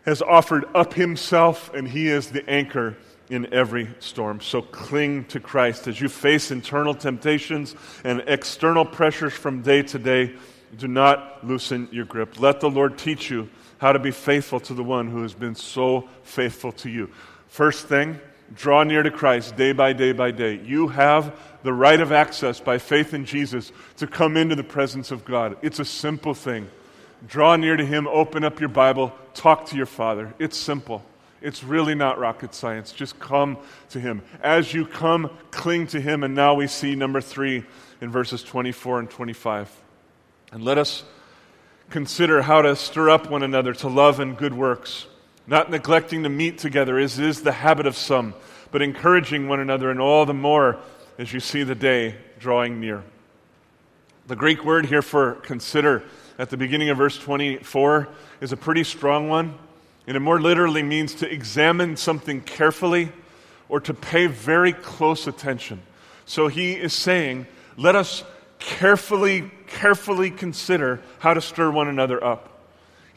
has 0.06 0.22
offered 0.22 0.66
up 0.74 0.94
himself, 0.94 1.72
and 1.74 1.88
he 1.88 2.08
is 2.08 2.30
the 2.30 2.50
anchor 2.50 2.98
in 3.30 3.54
every 3.54 3.90
storm. 4.00 4.42
So 4.42 4.62
cling 4.62 5.26
to 5.26 5.40
Christ. 5.40 5.88
As 5.88 6.02
you 6.02 6.10
face 6.10 6.50
internal 6.50 6.96
temptations 6.96 7.76
and 8.04 8.24
external 8.26 8.86
pressures 8.86 9.34
from 9.34 9.62
day 9.62 9.84
to 9.84 10.00
day, 10.00 10.34
do 10.78 10.88
not 10.88 11.46
loosen 11.46 11.88
your 11.92 12.06
grip. 12.06 12.40
Let 12.40 12.60
the 12.60 12.70
Lord 12.70 12.98
teach 12.98 13.30
you 13.30 13.50
how 13.80 13.92
to 13.92 14.00
be 14.00 14.12
faithful 14.12 14.60
to 14.62 14.74
the 14.74 14.84
one 14.84 15.10
who 15.10 15.22
has 15.22 15.34
been 15.34 15.56
so 15.56 16.08
faithful 16.24 16.72
to 16.74 16.90
you. 16.90 17.10
First 17.48 17.88
thing, 17.88 18.20
draw 18.56 18.84
near 18.84 19.04
to 19.04 19.12
Christ 19.12 19.56
day 19.56 19.72
by 19.72 19.94
day 19.94 20.12
by 20.12 20.32
day. 20.32 20.60
You 20.64 20.90
have 20.90 21.38
the 21.64 21.74
right 21.74 22.00
of 22.00 22.12
access 22.12 22.60
by 22.60 22.78
faith 22.78 23.14
in 23.14 23.26
Jesus 23.26 23.72
to 23.98 24.08
come 24.08 24.38
into 24.38 24.56
the 24.56 24.64
presence 24.64 25.12
of 25.12 25.26
God. 25.26 25.58
It's 25.62 25.80
a 25.80 25.86
simple 25.86 26.34
thing. 26.34 26.70
Draw 27.28 27.58
near 27.58 27.76
to 27.76 27.86
Him, 27.86 28.08
open 28.08 28.44
up 28.44 28.60
your 28.60 28.70
Bible, 28.70 29.14
talk 29.34 29.66
to 29.68 29.76
your 29.76 29.86
Father. 29.86 30.34
It's 30.40 30.58
simple. 30.58 31.04
It's 31.42 31.64
really 31.64 31.96
not 31.96 32.20
rocket 32.20 32.54
science. 32.54 32.92
Just 32.92 33.20
come 33.20 33.58
to 33.90 34.00
Him. 34.00 34.22
As 34.42 34.74
you 34.74 34.86
come, 34.86 35.30
cling 35.52 35.88
to 35.88 36.02
Him. 36.02 36.24
And 36.24 36.36
now 36.36 36.54
we 36.54 36.68
see 36.68 36.96
number 36.96 37.22
three 37.22 37.64
in 38.02 38.12
verses 38.12 38.44
24 38.44 39.00
and 39.00 39.10
25. 39.10 39.74
And 40.52 40.64
let 40.64 40.78
us 40.78 41.04
consider 41.90 42.42
how 42.42 42.62
to 42.62 42.76
stir 42.76 43.10
up 43.10 43.30
one 43.30 43.44
another 43.44 43.74
to 43.74 43.88
love 43.88 44.20
and 44.20 44.38
good 44.38 44.54
works, 44.54 45.08
not 45.50 45.72
neglecting 45.72 46.24
to 46.24 46.30
meet 46.30 46.60
together, 46.60 47.00
as 47.00 47.18
is 47.18 47.42
the 47.42 47.52
habit 47.52 47.88
of 47.88 47.98
some, 47.98 48.36
but 48.72 48.84
encouraging 48.84 49.48
one 49.48 49.60
another, 49.60 49.90
and 49.90 50.00
all 50.00 50.26
the 50.26 50.34
more 50.34 50.78
as 51.18 51.34
you 51.34 51.40
see 51.40 51.64
the 51.64 51.76
day 51.76 52.16
drawing 52.40 52.80
near. 52.80 53.04
The 54.28 54.36
Greek 54.36 54.64
word 54.64 54.86
here 54.86 55.02
for 55.02 55.34
consider 55.34 56.04
at 56.38 56.52
the 56.52 56.58
beginning 56.58 56.90
of 56.90 56.98
verse 56.98 57.18
24 57.18 58.08
is 58.42 58.52
a 58.52 58.58
pretty 58.58 58.84
strong 58.84 59.28
one, 59.28 59.58
and 60.06 60.16
it 60.16 60.20
more 60.20 60.40
literally 60.40 60.84
means 60.84 61.16
to 61.16 61.32
examine 61.32 61.98
something 61.98 62.42
carefully 62.42 63.12
or 63.70 63.80
to 63.80 63.94
pay 63.94 64.28
very 64.28 64.72
close 64.72 65.26
attention. 65.26 65.82
So 66.26 66.48
he 66.48 66.74
is 66.74 66.94
saying, 66.94 67.48
let 67.76 67.96
us 67.96 68.24
carefully, 68.60 69.50
carefully 69.66 70.30
consider 70.30 71.02
how 71.18 71.34
to 71.34 71.42
stir 71.42 71.72
one 71.72 71.88
another 71.88 72.24
up. 72.24 72.59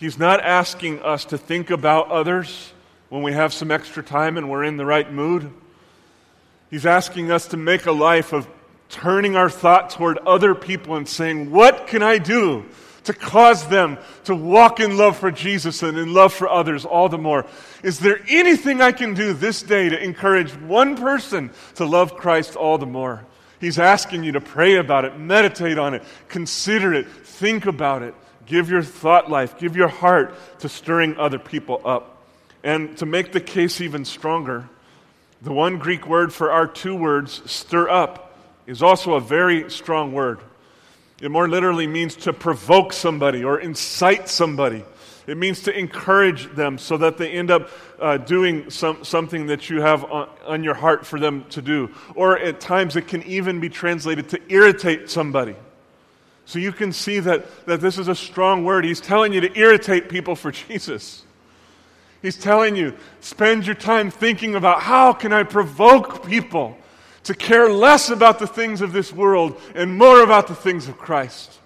He's 0.02 0.18
not 0.18 0.40
asking 0.40 1.00
us 1.02 1.26
to 1.26 1.38
think 1.38 1.70
about 1.70 2.10
others 2.10 2.72
when 3.08 3.22
we 3.22 3.34
have 3.34 3.52
some 3.52 3.70
extra 3.70 4.02
time 4.02 4.36
and 4.36 4.50
we're 4.50 4.64
in 4.64 4.76
the 4.76 4.84
right 4.84 5.08
mood. 5.12 5.52
He's 6.72 6.86
asking 6.86 7.30
us 7.30 7.46
to 7.46 7.56
make 7.56 7.86
a 7.86 7.92
life 7.92 8.32
of 8.32 8.48
turning 8.88 9.36
our 9.36 9.48
thought 9.48 9.90
toward 9.90 10.18
other 10.18 10.56
people 10.56 10.96
and 10.96 11.08
saying, 11.08 11.52
What 11.52 11.86
can 11.86 12.02
I 12.02 12.18
do 12.18 12.64
to 13.04 13.12
cause 13.12 13.68
them 13.68 13.96
to 14.24 14.34
walk 14.34 14.80
in 14.80 14.96
love 14.96 15.18
for 15.18 15.30
Jesus 15.30 15.84
and 15.84 15.96
in 15.96 16.12
love 16.12 16.32
for 16.32 16.48
others 16.48 16.84
all 16.84 17.08
the 17.08 17.16
more? 17.16 17.46
Is 17.84 18.00
there 18.00 18.18
anything 18.28 18.80
I 18.80 18.90
can 18.90 19.14
do 19.14 19.32
this 19.32 19.62
day 19.62 19.88
to 19.88 20.02
encourage 20.02 20.50
one 20.50 20.96
person 20.96 21.52
to 21.76 21.84
love 21.84 22.16
Christ 22.16 22.56
all 22.56 22.76
the 22.76 22.86
more? 22.86 23.24
He's 23.60 23.78
asking 23.78 24.24
you 24.24 24.32
to 24.32 24.40
pray 24.40 24.78
about 24.78 25.04
it, 25.04 25.16
meditate 25.16 25.78
on 25.78 25.94
it, 25.94 26.02
consider 26.26 26.92
it, 26.92 27.06
think 27.08 27.66
about 27.66 28.02
it. 28.02 28.16
Give 28.46 28.68
your 28.68 28.82
thought 28.82 29.30
life, 29.30 29.58
give 29.58 29.76
your 29.76 29.88
heart 29.88 30.34
to 30.60 30.68
stirring 30.68 31.16
other 31.16 31.38
people 31.38 31.80
up. 31.84 32.24
And 32.64 32.96
to 32.98 33.06
make 33.06 33.32
the 33.32 33.40
case 33.40 33.80
even 33.80 34.04
stronger, 34.04 34.68
the 35.42 35.52
one 35.52 35.78
Greek 35.78 36.06
word 36.06 36.32
for 36.32 36.52
our 36.52 36.66
two 36.66 36.94
words, 36.94 37.42
stir 37.50 37.88
up, 37.88 38.38
is 38.66 38.82
also 38.82 39.14
a 39.14 39.20
very 39.20 39.70
strong 39.70 40.12
word. 40.12 40.40
It 41.20 41.30
more 41.30 41.48
literally 41.48 41.86
means 41.86 42.16
to 42.16 42.32
provoke 42.32 42.92
somebody 42.92 43.44
or 43.44 43.60
incite 43.60 44.28
somebody. 44.28 44.84
It 45.26 45.36
means 45.36 45.62
to 45.62 45.76
encourage 45.76 46.52
them 46.54 46.78
so 46.78 46.96
that 46.96 47.16
they 47.16 47.30
end 47.30 47.50
up 47.50 47.68
uh, 48.00 48.16
doing 48.16 48.70
some, 48.70 49.04
something 49.04 49.46
that 49.46 49.70
you 49.70 49.80
have 49.80 50.04
on, 50.04 50.28
on 50.44 50.64
your 50.64 50.74
heart 50.74 51.06
for 51.06 51.20
them 51.20 51.44
to 51.50 51.62
do. 51.62 51.90
Or 52.16 52.38
at 52.38 52.60
times 52.60 52.96
it 52.96 53.06
can 53.06 53.22
even 53.22 53.60
be 53.60 53.68
translated 53.68 54.28
to 54.30 54.40
irritate 54.48 55.10
somebody. 55.10 55.54
So 56.52 56.58
you 56.58 56.72
can 56.72 56.92
see 56.92 57.18
that, 57.20 57.64
that 57.64 57.80
this 57.80 57.96
is 57.96 58.08
a 58.08 58.14
strong 58.14 58.62
word. 58.62 58.84
He's 58.84 59.00
telling 59.00 59.32
you 59.32 59.40
to 59.40 59.58
irritate 59.58 60.10
people 60.10 60.36
for 60.36 60.50
Jesus. 60.68 61.24
He's 62.20 62.36
telling 62.36 62.76
you, 62.76 62.92
spend 63.20 63.64
your 63.64 63.74
time 63.74 64.10
thinking 64.10 64.54
about 64.54 64.82
how 64.82 65.14
can 65.14 65.32
I 65.32 65.44
provoke 65.44 66.26
people 66.26 66.76
to 67.22 67.32
care 67.32 67.70
less 67.70 68.10
about 68.10 68.38
the 68.38 68.46
things 68.46 68.82
of 68.82 68.92
this 68.92 69.14
world 69.14 69.58
and 69.74 69.96
more 69.96 70.22
about 70.22 70.46
the 70.46 70.54
things 70.54 70.88
of 70.88 70.98
Christ. 70.98 71.58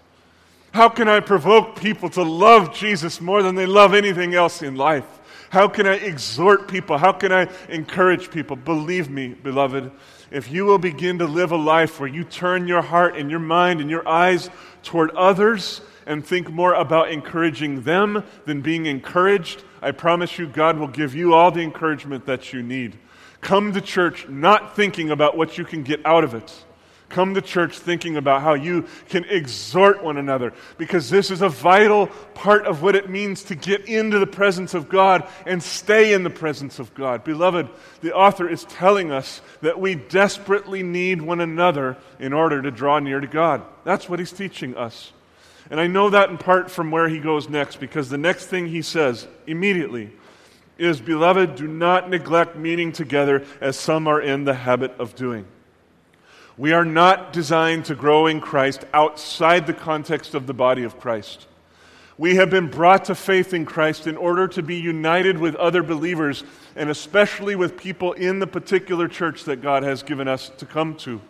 How 0.70 0.88
can 0.88 1.08
I 1.08 1.18
provoke 1.18 1.74
people 1.74 2.08
to 2.10 2.22
love 2.22 2.72
Jesus 2.72 3.20
more 3.20 3.42
than 3.42 3.56
they 3.56 3.66
love 3.66 3.92
anything 3.92 4.34
else 4.34 4.62
in 4.62 4.76
life? 4.76 5.15
How 5.50 5.68
can 5.68 5.86
I 5.86 5.94
exhort 5.94 6.68
people? 6.68 6.98
How 6.98 7.12
can 7.12 7.32
I 7.32 7.48
encourage 7.68 8.30
people? 8.30 8.56
Believe 8.56 9.08
me, 9.08 9.28
beloved, 9.28 9.90
if 10.30 10.50
you 10.50 10.64
will 10.64 10.78
begin 10.78 11.18
to 11.20 11.26
live 11.26 11.52
a 11.52 11.56
life 11.56 12.00
where 12.00 12.08
you 12.08 12.24
turn 12.24 12.66
your 12.66 12.82
heart 12.82 13.16
and 13.16 13.30
your 13.30 13.40
mind 13.40 13.80
and 13.80 13.88
your 13.88 14.06
eyes 14.08 14.50
toward 14.82 15.10
others 15.12 15.80
and 16.06 16.24
think 16.26 16.50
more 16.50 16.74
about 16.74 17.10
encouraging 17.10 17.82
them 17.82 18.24
than 18.44 18.60
being 18.60 18.86
encouraged, 18.86 19.62
I 19.80 19.92
promise 19.92 20.38
you, 20.38 20.48
God 20.48 20.78
will 20.78 20.88
give 20.88 21.14
you 21.14 21.34
all 21.34 21.50
the 21.50 21.62
encouragement 21.62 22.26
that 22.26 22.52
you 22.52 22.62
need. 22.62 22.98
Come 23.40 23.72
to 23.72 23.80
church 23.80 24.28
not 24.28 24.74
thinking 24.74 25.10
about 25.10 25.36
what 25.36 25.58
you 25.58 25.64
can 25.64 25.84
get 25.84 26.04
out 26.04 26.24
of 26.24 26.34
it. 26.34 26.64
Come 27.08 27.34
to 27.34 27.40
church 27.40 27.78
thinking 27.78 28.16
about 28.16 28.42
how 28.42 28.54
you 28.54 28.86
can 29.08 29.24
exhort 29.24 30.02
one 30.02 30.16
another 30.16 30.52
because 30.76 31.08
this 31.08 31.30
is 31.30 31.40
a 31.40 31.48
vital 31.48 32.08
part 32.34 32.66
of 32.66 32.82
what 32.82 32.96
it 32.96 33.08
means 33.08 33.44
to 33.44 33.54
get 33.54 33.88
into 33.88 34.18
the 34.18 34.26
presence 34.26 34.74
of 34.74 34.88
God 34.88 35.28
and 35.46 35.62
stay 35.62 36.12
in 36.12 36.24
the 36.24 36.30
presence 36.30 36.80
of 36.80 36.92
God. 36.94 37.22
Beloved, 37.22 37.68
the 38.00 38.12
author 38.12 38.48
is 38.48 38.64
telling 38.64 39.12
us 39.12 39.40
that 39.62 39.80
we 39.80 39.94
desperately 39.94 40.82
need 40.82 41.22
one 41.22 41.40
another 41.40 41.96
in 42.18 42.32
order 42.32 42.60
to 42.60 42.72
draw 42.72 42.98
near 42.98 43.20
to 43.20 43.28
God. 43.28 43.62
That's 43.84 44.08
what 44.08 44.18
he's 44.18 44.32
teaching 44.32 44.76
us. 44.76 45.12
And 45.70 45.80
I 45.80 45.86
know 45.86 46.10
that 46.10 46.30
in 46.30 46.38
part 46.38 46.70
from 46.70 46.90
where 46.90 47.08
he 47.08 47.18
goes 47.18 47.48
next, 47.48 47.76
because 47.76 48.08
the 48.08 48.18
next 48.18 48.46
thing 48.46 48.66
he 48.66 48.82
says 48.82 49.28
immediately 49.46 50.10
is 50.76 51.00
Beloved, 51.00 51.56
do 51.56 51.68
not 51.68 52.10
neglect 52.10 52.56
meeting 52.56 52.92
together 52.92 53.44
as 53.60 53.76
some 53.76 54.06
are 54.08 54.20
in 54.20 54.44
the 54.44 54.54
habit 54.54 54.92
of 54.98 55.14
doing. 55.14 55.46
We 56.58 56.72
are 56.72 56.84
not 56.84 57.32
designed 57.32 57.84
to 57.86 57.94
grow 57.94 58.26
in 58.26 58.40
Christ 58.40 58.84
outside 58.94 59.66
the 59.66 59.74
context 59.74 60.34
of 60.34 60.46
the 60.46 60.54
body 60.54 60.84
of 60.84 60.98
Christ. 60.98 61.46
We 62.18 62.36
have 62.36 62.48
been 62.48 62.68
brought 62.68 63.04
to 63.06 63.14
faith 63.14 63.52
in 63.52 63.66
Christ 63.66 64.06
in 64.06 64.16
order 64.16 64.48
to 64.48 64.62
be 64.62 64.76
united 64.76 65.36
with 65.36 65.54
other 65.56 65.82
believers, 65.82 66.44
and 66.74 66.88
especially 66.88 67.56
with 67.56 67.76
people 67.76 68.14
in 68.14 68.38
the 68.38 68.46
particular 68.46 69.06
church 69.06 69.44
that 69.44 69.60
God 69.60 69.82
has 69.82 70.02
given 70.02 70.26
us 70.26 70.50
to 70.56 70.64
come 70.64 70.94
to. 70.98 71.20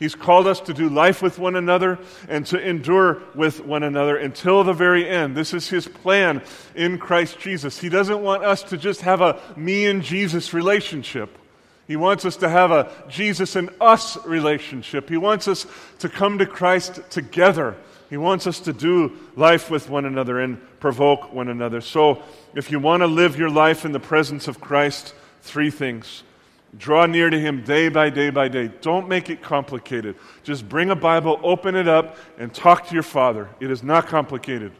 He's 0.00 0.16
called 0.16 0.48
us 0.48 0.60
to 0.62 0.74
do 0.74 0.88
life 0.88 1.22
with 1.22 1.38
one 1.38 1.54
another 1.54 1.98
and 2.28 2.44
to 2.46 2.60
endure 2.60 3.22
with 3.34 3.64
one 3.64 3.84
another 3.84 4.16
until 4.16 4.64
the 4.64 4.72
very 4.72 5.08
end. 5.08 5.36
This 5.36 5.54
is 5.54 5.68
His 5.68 5.86
plan 5.86 6.42
in 6.74 6.98
Christ 6.98 7.38
Jesus. 7.38 7.78
He 7.78 7.88
doesn't 7.88 8.20
want 8.20 8.44
us 8.44 8.64
to 8.64 8.76
just 8.76 9.02
have 9.02 9.20
a 9.20 9.40
me 9.56 9.86
and 9.86 10.02
Jesus 10.02 10.52
relationship. 10.52 11.38
He 11.86 11.96
wants 11.96 12.24
us 12.24 12.36
to 12.36 12.48
have 12.48 12.70
a 12.70 12.90
Jesus 13.08 13.54
and 13.54 13.70
us 13.80 14.16
relationship. 14.26 15.08
He 15.08 15.16
wants 15.16 15.46
us 15.46 15.66
to 16.00 16.08
come 16.08 16.38
to 16.38 16.46
Christ 16.46 17.00
together. 17.10 17.76
He 18.10 18.16
wants 18.16 18.46
us 18.46 18.60
to 18.60 18.72
do 18.72 19.16
life 19.36 19.70
with 19.70 19.88
one 19.88 20.04
another 20.04 20.40
and 20.40 20.60
provoke 20.80 21.32
one 21.32 21.48
another. 21.48 21.80
So, 21.80 22.22
if 22.54 22.70
you 22.70 22.78
want 22.78 23.02
to 23.02 23.06
live 23.06 23.38
your 23.38 23.50
life 23.50 23.84
in 23.84 23.92
the 23.92 24.00
presence 24.00 24.48
of 24.48 24.60
Christ, 24.60 25.14
three 25.42 25.70
things. 25.70 26.22
Draw 26.76 27.06
near 27.06 27.30
to 27.30 27.38
Him 27.38 27.62
day 27.62 27.88
by 27.88 28.10
day 28.10 28.30
by 28.30 28.48
day. 28.48 28.70
Don't 28.80 29.08
make 29.08 29.30
it 29.30 29.42
complicated. 29.42 30.16
Just 30.42 30.68
bring 30.68 30.90
a 30.90 30.96
Bible, 30.96 31.40
open 31.42 31.74
it 31.74 31.88
up, 31.88 32.16
and 32.38 32.52
talk 32.52 32.88
to 32.88 32.94
your 32.94 33.02
Father. 33.02 33.48
It 33.60 33.70
is 33.70 33.82
not 33.82 34.08
complicated. 34.08 34.72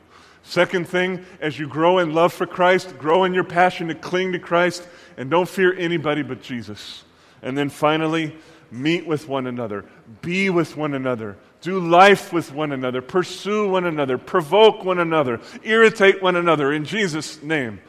Second 0.47 0.89
thing, 0.89 1.27
as 1.41 1.59
you 1.59 1.67
grow 1.67 1.99
in 1.99 2.15
love 2.15 2.33
for 2.33 2.47
Christ, 2.47 2.97
grow 2.99 3.25
in 3.25 3.35
your 3.35 3.43
passion 3.43 3.89
to 3.89 3.97
cling 3.97 4.31
to 4.33 4.39
Christ, 4.39 4.87
and 5.17 5.29
don't 5.29 5.49
fear 5.49 5.75
anybody 5.77 6.23
but 6.23 6.41
Jesus. 6.41 7.03
And 7.43 7.59
then 7.59 7.69
finally, 7.69 8.37
meet 8.71 9.09
with 9.09 9.27
one 9.27 9.49
another, 9.49 9.85
be 10.23 10.49
with 10.49 10.77
one 10.77 10.95
another, 10.95 11.37
do 11.63 11.81
life 11.81 12.33
with 12.33 12.53
one 12.53 12.71
another, 12.71 13.03
pursue 13.03 13.69
one 13.69 13.87
another, 13.87 14.19
provoke 14.19 14.85
one 14.85 15.01
another, 15.01 15.41
irritate 15.65 16.23
one 16.23 16.37
another 16.37 16.73
in 16.73 16.85
Jesus' 16.85 17.43
name. 17.43 17.81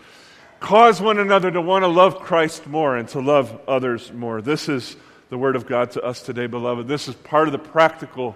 Cause 0.59 0.99
one 0.99 1.19
another 1.19 1.51
to 1.51 1.61
want 1.61 1.83
to 1.83 1.87
love 1.87 2.19
Christ 2.21 2.65
more 2.65 2.97
and 2.97 3.07
to 3.09 3.19
love 3.19 3.61
others 3.67 4.11
more. 4.11 4.41
This 4.41 4.67
is 4.67 4.95
the 5.29 5.37
Word 5.37 5.55
of 5.55 5.67
God 5.67 5.91
to 5.91 6.01
us 6.01 6.23
today, 6.23 6.47
beloved. 6.47 6.87
This 6.87 7.07
is 7.07 7.13
part 7.13 7.47
of 7.47 7.51
the 7.51 7.59
practical 7.59 8.35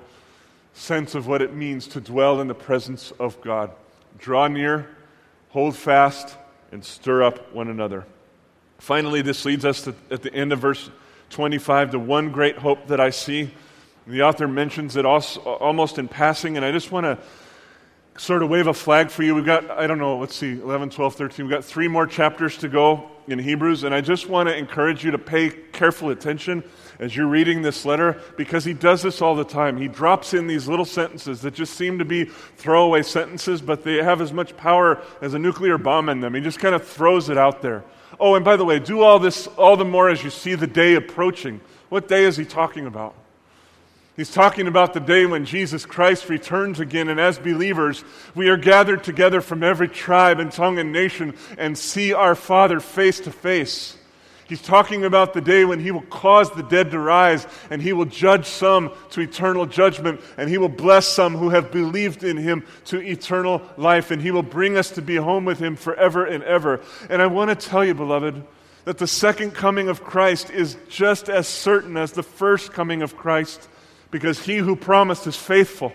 sense 0.73 1.15
of 1.15 1.25
what 1.25 1.41
it 1.41 1.55
means 1.55 1.87
to 1.87 2.01
dwell 2.01 2.39
in 2.39 2.47
the 2.47 2.53
presence 2.53 3.11
of 3.19 3.41
God. 3.41 3.71
Draw 4.21 4.49
near, 4.49 4.87
hold 5.49 5.75
fast, 5.75 6.37
and 6.71 6.85
stir 6.85 7.23
up 7.23 7.53
one 7.53 7.67
another. 7.69 8.05
Finally, 8.77 9.23
this 9.23 9.45
leads 9.45 9.65
us 9.65 9.81
to, 9.81 9.95
at 10.11 10.21
the 10.21 10.31
end 10.33 10.53
of 10.53 10.59
verse 10.59 10.91
25 11.31 11.91
to 11.91 11.99
one 11.99 12.31
great 12.31 12.57
hope 12.57 12.87
that 12.87 12.99
I 12.99 13.09
see. 13.09 13.51
The 14.05 14.21
author 14.21 14.47
mentions 14.47 14.95
it 14.95 15.07
also, 15.07 15.41
almost 15.41 15.97
in 15.97 16.07
passing, 16.07 16.55
and 16.55 16.63
I 16.63 16.71
just 16.71 16.91
want 16.91 17.05
to 17.05 17.17
sort 18.19 18.43
of 18.43 18.49
wave 18.49 18.67
a 18.67 18.73
flag 18.75 19.09
for 19.09 19.23
you. 19.23 19.33
We've 19.33 19.45
got, 19.45 19.71
I 19.71 19.87
don't 19.87 19.97
know, 19.97 20.19
let's 20.19 20.35
see, 20.35 20.51
11, 20.51 20.91
12, 20.91 21.15
13. 21.15 21.45
We've 21.45 21.51
got 21.51 21.65
three 21.65 21.87
more 21.87 22.05
chapters 22.05 22.57
to 22.57 22.69
go 22.69 23.09
in 23.27 23.39
Hebrews, 23.39 23.83
and 23.83 23.95
I 23.95 24.01
just 24.01 24.29
want 24.29 24.49
to 24.49 24.55
encourage 24.55 25.03
you 25.03 25.11
to 25.11 25.17
pay 25.17 25.49
careful 25.49 26.11
attention 26.11 26.63
as 27.01 27.15
you're 27.15 27.27
reading 27.27 27.63
this 27.63 27.83
letter 27.83 28.21
because 28.37 28.63
he 28.63 28.73
does 28.73 29.01
this 29.01 29.21
all 29.21 29.35
the 29.35 29.43
time. 29.43 29.75
He 29.75 29.87
drops 29.87 30.35
in 30.35 30.45
these 30.45 30.67
little 30.67 30.85
sentences 30.85 31.41
that 31.41 31.55
just 31.55 31.73
seem 31.73 31.97
to 31.97 32.05
be 32.05 32.25
throwaway 32.25 33.01
sentences, 33.01 33.59
but 33.59 33.83
they 33.83 33.95
have 33.95 34.21
as 34.21 34.31
much 34.31 34.55
power 34.55 35.01
as 35.19 35.33
a 35.33 35.39
nuclear 35.39 35.79
bomb 35.79 36.07
in 36.09 36.21
them. 36.21 36.35
He 36.35 36.41
just 36.41 36.59
kind 36.59 36.75
of 36.75 36.87
throws 36.87 37.27
it 37.27 37.37
out 37.37 37.63
there. 37.63 37.83
Oh, 38.19 38.35
and 38.35 38.45
by 38.45 38.55
the 38.55 38.63
way, 38.63 38.77
do 38.77 39.01
all 39.01 39.17
this 39.17 39.47
all 39.47 39.75
the 39.75 39.83
more 39.83 40.09
as 40.09 40.23
you 40.23 40.29
see 40.29 40.53
the 40.53 40.67
day 40.67 40.93
approaching. 40.93 41.59
What 41.89 42.07
day 42.07 42.23
is 42.23 42.37
he 42.37 42.45
talking 42.45 42.85
about? 42.85 43.15
He's 44.15 44.31
talking 44.31 44.67
about 44.67 44.93
the 44.93 44.99
day 44.99 45.25
when 45.25 45.45
Jesus 45.45 45.85
Christ 45.85 46.29
returns 46.29 46.79
again, 46.79 47.09
and 47.09 47.19
as 47.19 47.39
believers, 47.39 48.03
we 48.35 48.49
are 48.49 48.57
gathered 48.57 49.03
together 49.03 49.41
from 49.41 49.63
every 49.63 49.87
tribe 49.87 50.39
and 50.39 50.51
tongue 50.51 50.77
and 50.77 50.91
nation 50.91 51.33
and 51.57 51.75
see 51.75 52.13
our 52.13 52.35
Father 52.35 52.79
face 52.79 53.21
to 53.21 53.31
face. 53.31 53.97
He's 54.51 54.61
talking 54.61 55.05
about 55.05 55.33
the 55.33 55.39
day 55.39 55.63
when 55.63 55.79
he 55.79 55.91
will 55.91 56.01
cause 56.01 56.51
the 56.51 56.61
dead 56.61 56.91
to 56.91 56.99
rise 56.99 57.47
and 57.69 57.81
he 57.81 57.93
will 57.93 58.03
judge 58.03 58.45
some 58.45 58.91
to 59.11 59.21
eternal 59.21 59.65
judgment 59.65 60.19
and 60.35 60.49
he 60.49 60.57
will 60.57 60.67
bless 60.67 61.07
some 61.07 61.37
who 61.37 61.51
have 61.51 61.71
believed 61.71 62.25
in 62.25 62.35
him 62.35 62.65
to 62.87 63.01
eternal 63.01 63.61
life 63.77 64.11
and 64.11 64.21
he 64.21 64.29
will 64.29 64.43
bring 64.43 64.75
us 64.75 64.91
to 64.91 65.01
be 65.01 65.15
home 65.15 65.45
with 65.45 65.57
him 65.57 65.77
forever 65.77 66.25
and 66.25 66.43
ever. 66.43 66.81
And 67.09 67.21
I 67.21 67.27
want 67.27 67.49
to 67.49 67.69
tell 67.69 67.85
you, 67.85 67.93
beloved, 67.93 68.43
that 68.83 68.97
the 68.97 69.07
second 69.07 69.51
coming 69.51 69.87
of 69.87 70.03
Christ 70.03 70.49
is 70.49 70.75
just 70.89 71.29
as 71.29 71.47
certain 71.47 71.95
as 71.95 72.11
the 72.11 72.21
first 72.21 72.73
coming 72.73 73.03
of 73.03 73.15
Christ 73.15 73.69
because 74.11 74.37
he 74.37 74.57
who 74.57 74.75
promised 74.75 75.27
is 75.27 75.37
faithful. 75.37 75.93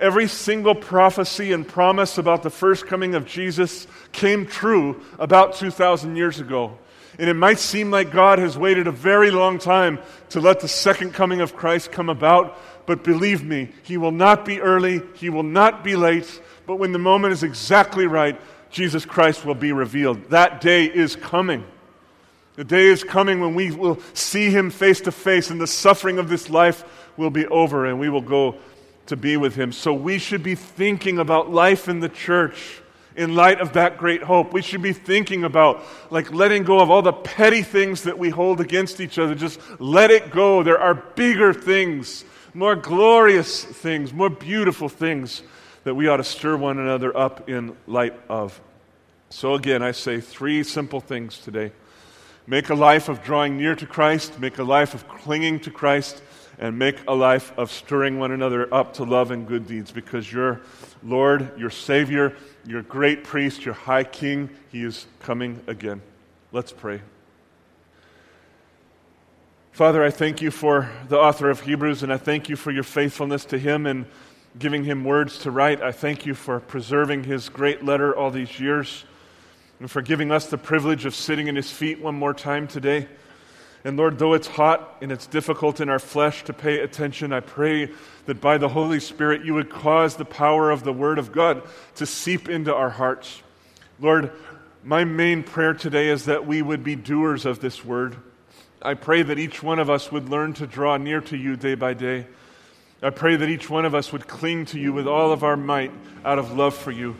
Every 0.00 0.26
single 0.26 0.74
prophecy 0.74 1.52
and 1.52 1.68
promise 1.68 2.18
about 2.18 2.42
the 2.42 2.50
first 2.50 2.88
coming 2.88 3.14
of 3.14 3.26
Jesus 3.26 3.86
came 4.10 4.44
true 4.44 5.04
about 5.20 5.54
2,000 5.54 6.16
years 6.16 6.40
ago. 6.40 6.76
And 7.18 7.28
it 7.28 7.34
might 7.34 7.58
seem 7.58 7.90
like 7.90 8.12
God 8.12 8.38
has 8.38 8.56
waited 8.56 8.86
a 8.86 8.92
very 8.92 9.30
long 9.30 9.58
time 9.58 9.98
to 10.30 10.40
let 10.40 10.60
the 10.60 10.68
second 10.68 11.14
coming 11.14 11.40
of 11.40 11.56
Christ 11.56 11.90
come 11.90 12.08
about, 12.08 12.56
but 12.86 13.02
believe 13.02 13.42
me, 13.42 13.70
He 13.82 13.96
will 13.96 14.12
not 14.12 14.44
be 14.44 14.60
early, 14.60 15.02
He 15.14 15.28
will 15.28 15.42
not 15.42 15.82
be 15.82 15.96
late, 15.96 16.40
but 16.66 16.76
when 16.76 16.92
the 16.92 16.98
moment 16.98 17.32
is 17.32 17.42
exactly 17.42 18.06
right, 18.06 18.40
Jesus 18.70 19.04
Christ 19.04 19.44
will 19.44 19.56
be 19.56 19.72
revealed. 19.72 20.30
That 20.30 20.60
day 20.60 20.84
is 20.84 21.16
coming. 21.16 21.64
The 22.54 22.64
day 22.64 22.86
is 22.86 23.02
coming 23.02 23.40
when 23.40 23.54
we 23.54 23.72
will 23.72 23.98
see 24.14 24.50
Him 24.50 24.70
face 24.70 25.00
to 25.02 25.12
face, 25.12 25.50
and 25.50 25.60
the 25.60 25.66
suffering 25.66 26.18
of 26.18 26.28
this 26.28 26.48
life 26.48 26.84
will 27.16 27.30
be 27.30 27.46
over, 27.46 27.86
and 27.86 27.98
we 27.98 28.08
will 28.08 28.20
go 28.20 28.56
to 29.06 29.16
be 29.16 29.36
with 29.36 29.56
Him. 29.56 29.72
So 29.72 29.92
we 29.92 30.18
should 30.18 30.42
be 30.42 30.54
thinking 30.54 31.18
about 31.18 31.50
life 31.50 31.88
in 31.88 31.98
the 31.98 32.08
church 32.08 32.80
in 33.18 33.34
light 33.34 33.60
of 33.60 33.72
that 33.72 33.98
great 33.98 34.22
hope. 34.22 34.52
We 34.52 34.62
should 34.62 34.80
be 34.80 34.92
thinking 34.92 35.42
about 35.44 35.82
like 36.10 36.32
letting 36.32 36.62
go 36.62 36.80
of 36.80 36.88
all 36.88 37.02
the 37.02 37.12
petty 37.12 37.62
things 37.62 38.04
that 38.04 38.18
we 38.18 38.30
hold 38.30 38.60
against 38.60 39.00
each 39.00 39.18
other. 39.18 39.34
Just 39.34 39.60
let 39.80 40.10
it 40.10 40.30
go. 40.30 40.62
There 40.62 40.78
are 40.78 40.94
bigger 40.94 41.52
things, 41.52 42.24
more 42.54 42.76
glorious 42.76 43.64
things, 43.64 44.12
more 44.12 44.30
beautiful 44.30 44.88
things 44.88 45.42
that 45.82 45.94
we 45.94 46.06
ought 46.06 46.18
to 46.18 46.24
stir 46.24 46.56
one 46.56 46.78
another 46.78 47.14
up 47.16 47.48
in 47.48 47.76
light 47.86 48.14
of. 48.28 48.60
So 49.30 49.54
again, 49.54 49.82
I 49.82 49.90
say 49.90 50.20
three 50.20 50.62
simple 50.62 51.00
things 51.00 51.38
today. 51.38 51.72
Make 52.46 52.70
a 52.70 52.74
life 52.74 53.08
of 53.08 53.22
drawing 53.22 53.58
near 53.58 53.74
to 53.74 53.86
Christ, 53.86 54.38
make 54.38 54.58
a 54.58 54.64
life 54.64 54.94
of 54.94 55.06
clinging 55.08 55.60
to 55.60 55.70
Christ, 55.70 56.22
and 56.58 56.78
make 56.78 56.96
a 57.06 57.14
life 57.14 57.52
of 57.56 57.70
stirring 57.70 58.18
one 58.18 58.32
another 58.32 58.72
up 58.72 58.94
to 58.94 59.04
love 59.04 59.30
and 59.30 59.46
good 59.46 59.66
deeds 59.66 59.92
because 59.92 60.32
your 60.32 60.60
Lord, 61.02 61.58
your 61.58 61.70
Savior, 61.70 62.36
your 62.68 62.82
great 62.82 63.24
priest, 63.24 63.64
your 63.64 63.72
high 63.72 64.04
king, 64.04 64.50
he 64.70 64.84
is 64.84 65.06
coming 65.20 65.58
again. 65.66 66.02
Let's 66.52 66.70
pray. 66.70 67.00
Father, 69.72 70.04
I 70.04 70.10
thank 70.10 70.42
you 70.42 70.50
for 70.50 70.90
the 71.08 71.16
author 71.16 71.48
of 71.48 71.60
Hebrews, 71.60 72.02
and 72.02 72.12
I 72.12 72.18
thank 72.18 72.50
you 72.50 72.56
for 72.56 72.70
your 72.70 72.82
faithfulness 72.82 73.46
to 73.46 73.58
him 73.58 73.86
and 73.86 74.04
giving 74.58 74.84
him 74.84 75.04
words 75.04 75.38
to 75.40 75.50
write. 75.50 75.80
I 75.80 75.92
thank 75.92 76.26
you 76.26 76.34
for 76.34 76.60
preserving 76.60 77.24
his 77.24 77.48
great 77.48 77.82
letter 77.82 78.14
all 78.14 78.30
these 78.30 78.60
years 78.60 79.06
and 79.80 79.90
for 79.90 80.02
giving 80.02 80.30
us 80.30 80.50
the 80.50 80.58
privilege 80.58 81.06
of 81.06 81.14
sitting 81.14 81.48
in 81.48 81.56
his 81.56 81.70
feet 81.70 82.02
one 82.02 82.16
more 82.16 82.34
time 82.34 82.68
today. 82.68 83.08
And 83.84 83.96
Lord, 83.96 84.18
though 84.18 84.34
it's 84.34 84.48
hot 84.48 84.98
and 85.00 85.12
it's 85.12 85.26
difficult 85.26 85.80
in 85.80 85.88
our 85.88 85.98
flesh 85.98 86.44
to 86.44 86.52
pay 86.52 86.80
attention, 86.80 87.32
I 87.32 87.40
pray 87.40 87.90
that 88.26 88.40
by 88.40 88.58
the 88.58 88.68
Holy 88.68 89.00
Spirit 89.00 89.44
you 89.44 89.54
would 89.54 89.70
cause 89.70 90.16
the 90.16 90.24
power 90.24 90.70
of 90.70 90.82
the 90.82 90.92
Word 90.92 91.18
of 91.18 91.32
God 91.32 91.62
to 91.96 92.06
seep 92.06 92.48
into 92.48 92.74
our 92.74 92.90
hearts. 92.90 93.42
Lord, 94.00 94.32
my 94.82 95.04
main 95.04 95.42
prayer 95.42 95.74
today 95.74 96.08
is 96.08 96.24
that 96.24 96.46
we 96.46 96.60
would 96.60 96.82
be 96.82 96.96
doers 96.96 97.46
of 97.46 97.60
this 97.60 97.84
Word. 97.84 98.16
I 98.82 98.94
pray 98.94 99.22
that 99.22 99.38
each 99.38 99.62
one 99.62 99.78
of 99.78 99.90
us 99.90 100.10
would 100.10 100.28
learn 100.28 100.54
to 100.54 100.66
draw 100.66 100.96
near 100.96 101.20
to 101.22 101.36
you 101.36 101.56
day 101.56 101.74
by 101.74 101.94
day. 101.94 102.26
I 103.02 103.10
pray 103.10 103.36
that 103.36 103.48
each 103.48 103.70
one 103.70 103.84
of 103.84 103.94
us 103.94 104.12
would 104.12 104.26
cling 104.26 104.66
to 104.66 104.78
you 104.78 104.92
with 104.92 105.06
all 105.06 105.30
of 105.30 105.44
our 105.44 105.56
might 105.56 105.92
out 106.24 106.38
of 106.38 106.52
love 106.52 106.74
for 106.74 106.90
you. 106.90 107.16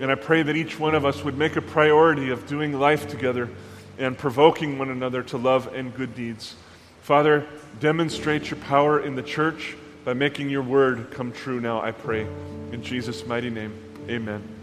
And 0.00 0.10
I 0.10 0.14
pray 0.14 0.42
that 0.42 0.56
each 0.56 0.78
one 0.78 0.94
of 0.94 1.04
us 1.04 1.22
would 1.22 1.36
make 1.36 1.56
a 1.56 1.62
priority 1.62 2.30
of 2.30 2.46
doing 2.46 2.78
life 2.78 3.08
together 3.08 3.50
and 3.98 4.16
provoking 4.16 4.78
one 4.78 4.90
another 4.90 5.22
to 5.24 5.36
love 5.36 5.72
and 5.74 5.94
good 5.94 6.14
deeds. 6.14 6.54
Father, 7.02 7.46
demonstrate 7.80 8.50
your 8.50 8.60
power 8.60 9.00
in 9.00 9.14
the 9.14 9.22
church 9.22 9.76
by 10.04 10.14
making 10.14 10.48
your 10.48 10.62
word 10.62 11.10
come 11.10 11.32
true 11.32 11.60
now, 11.60 11.82
I 11.82 11.90
pray. 11.90 12.26
In 12.72 12.82
Jesus' 12.82 13.26
mighty 13.26 13.50
name, 13.50 13.74
amen. 14.08 14.56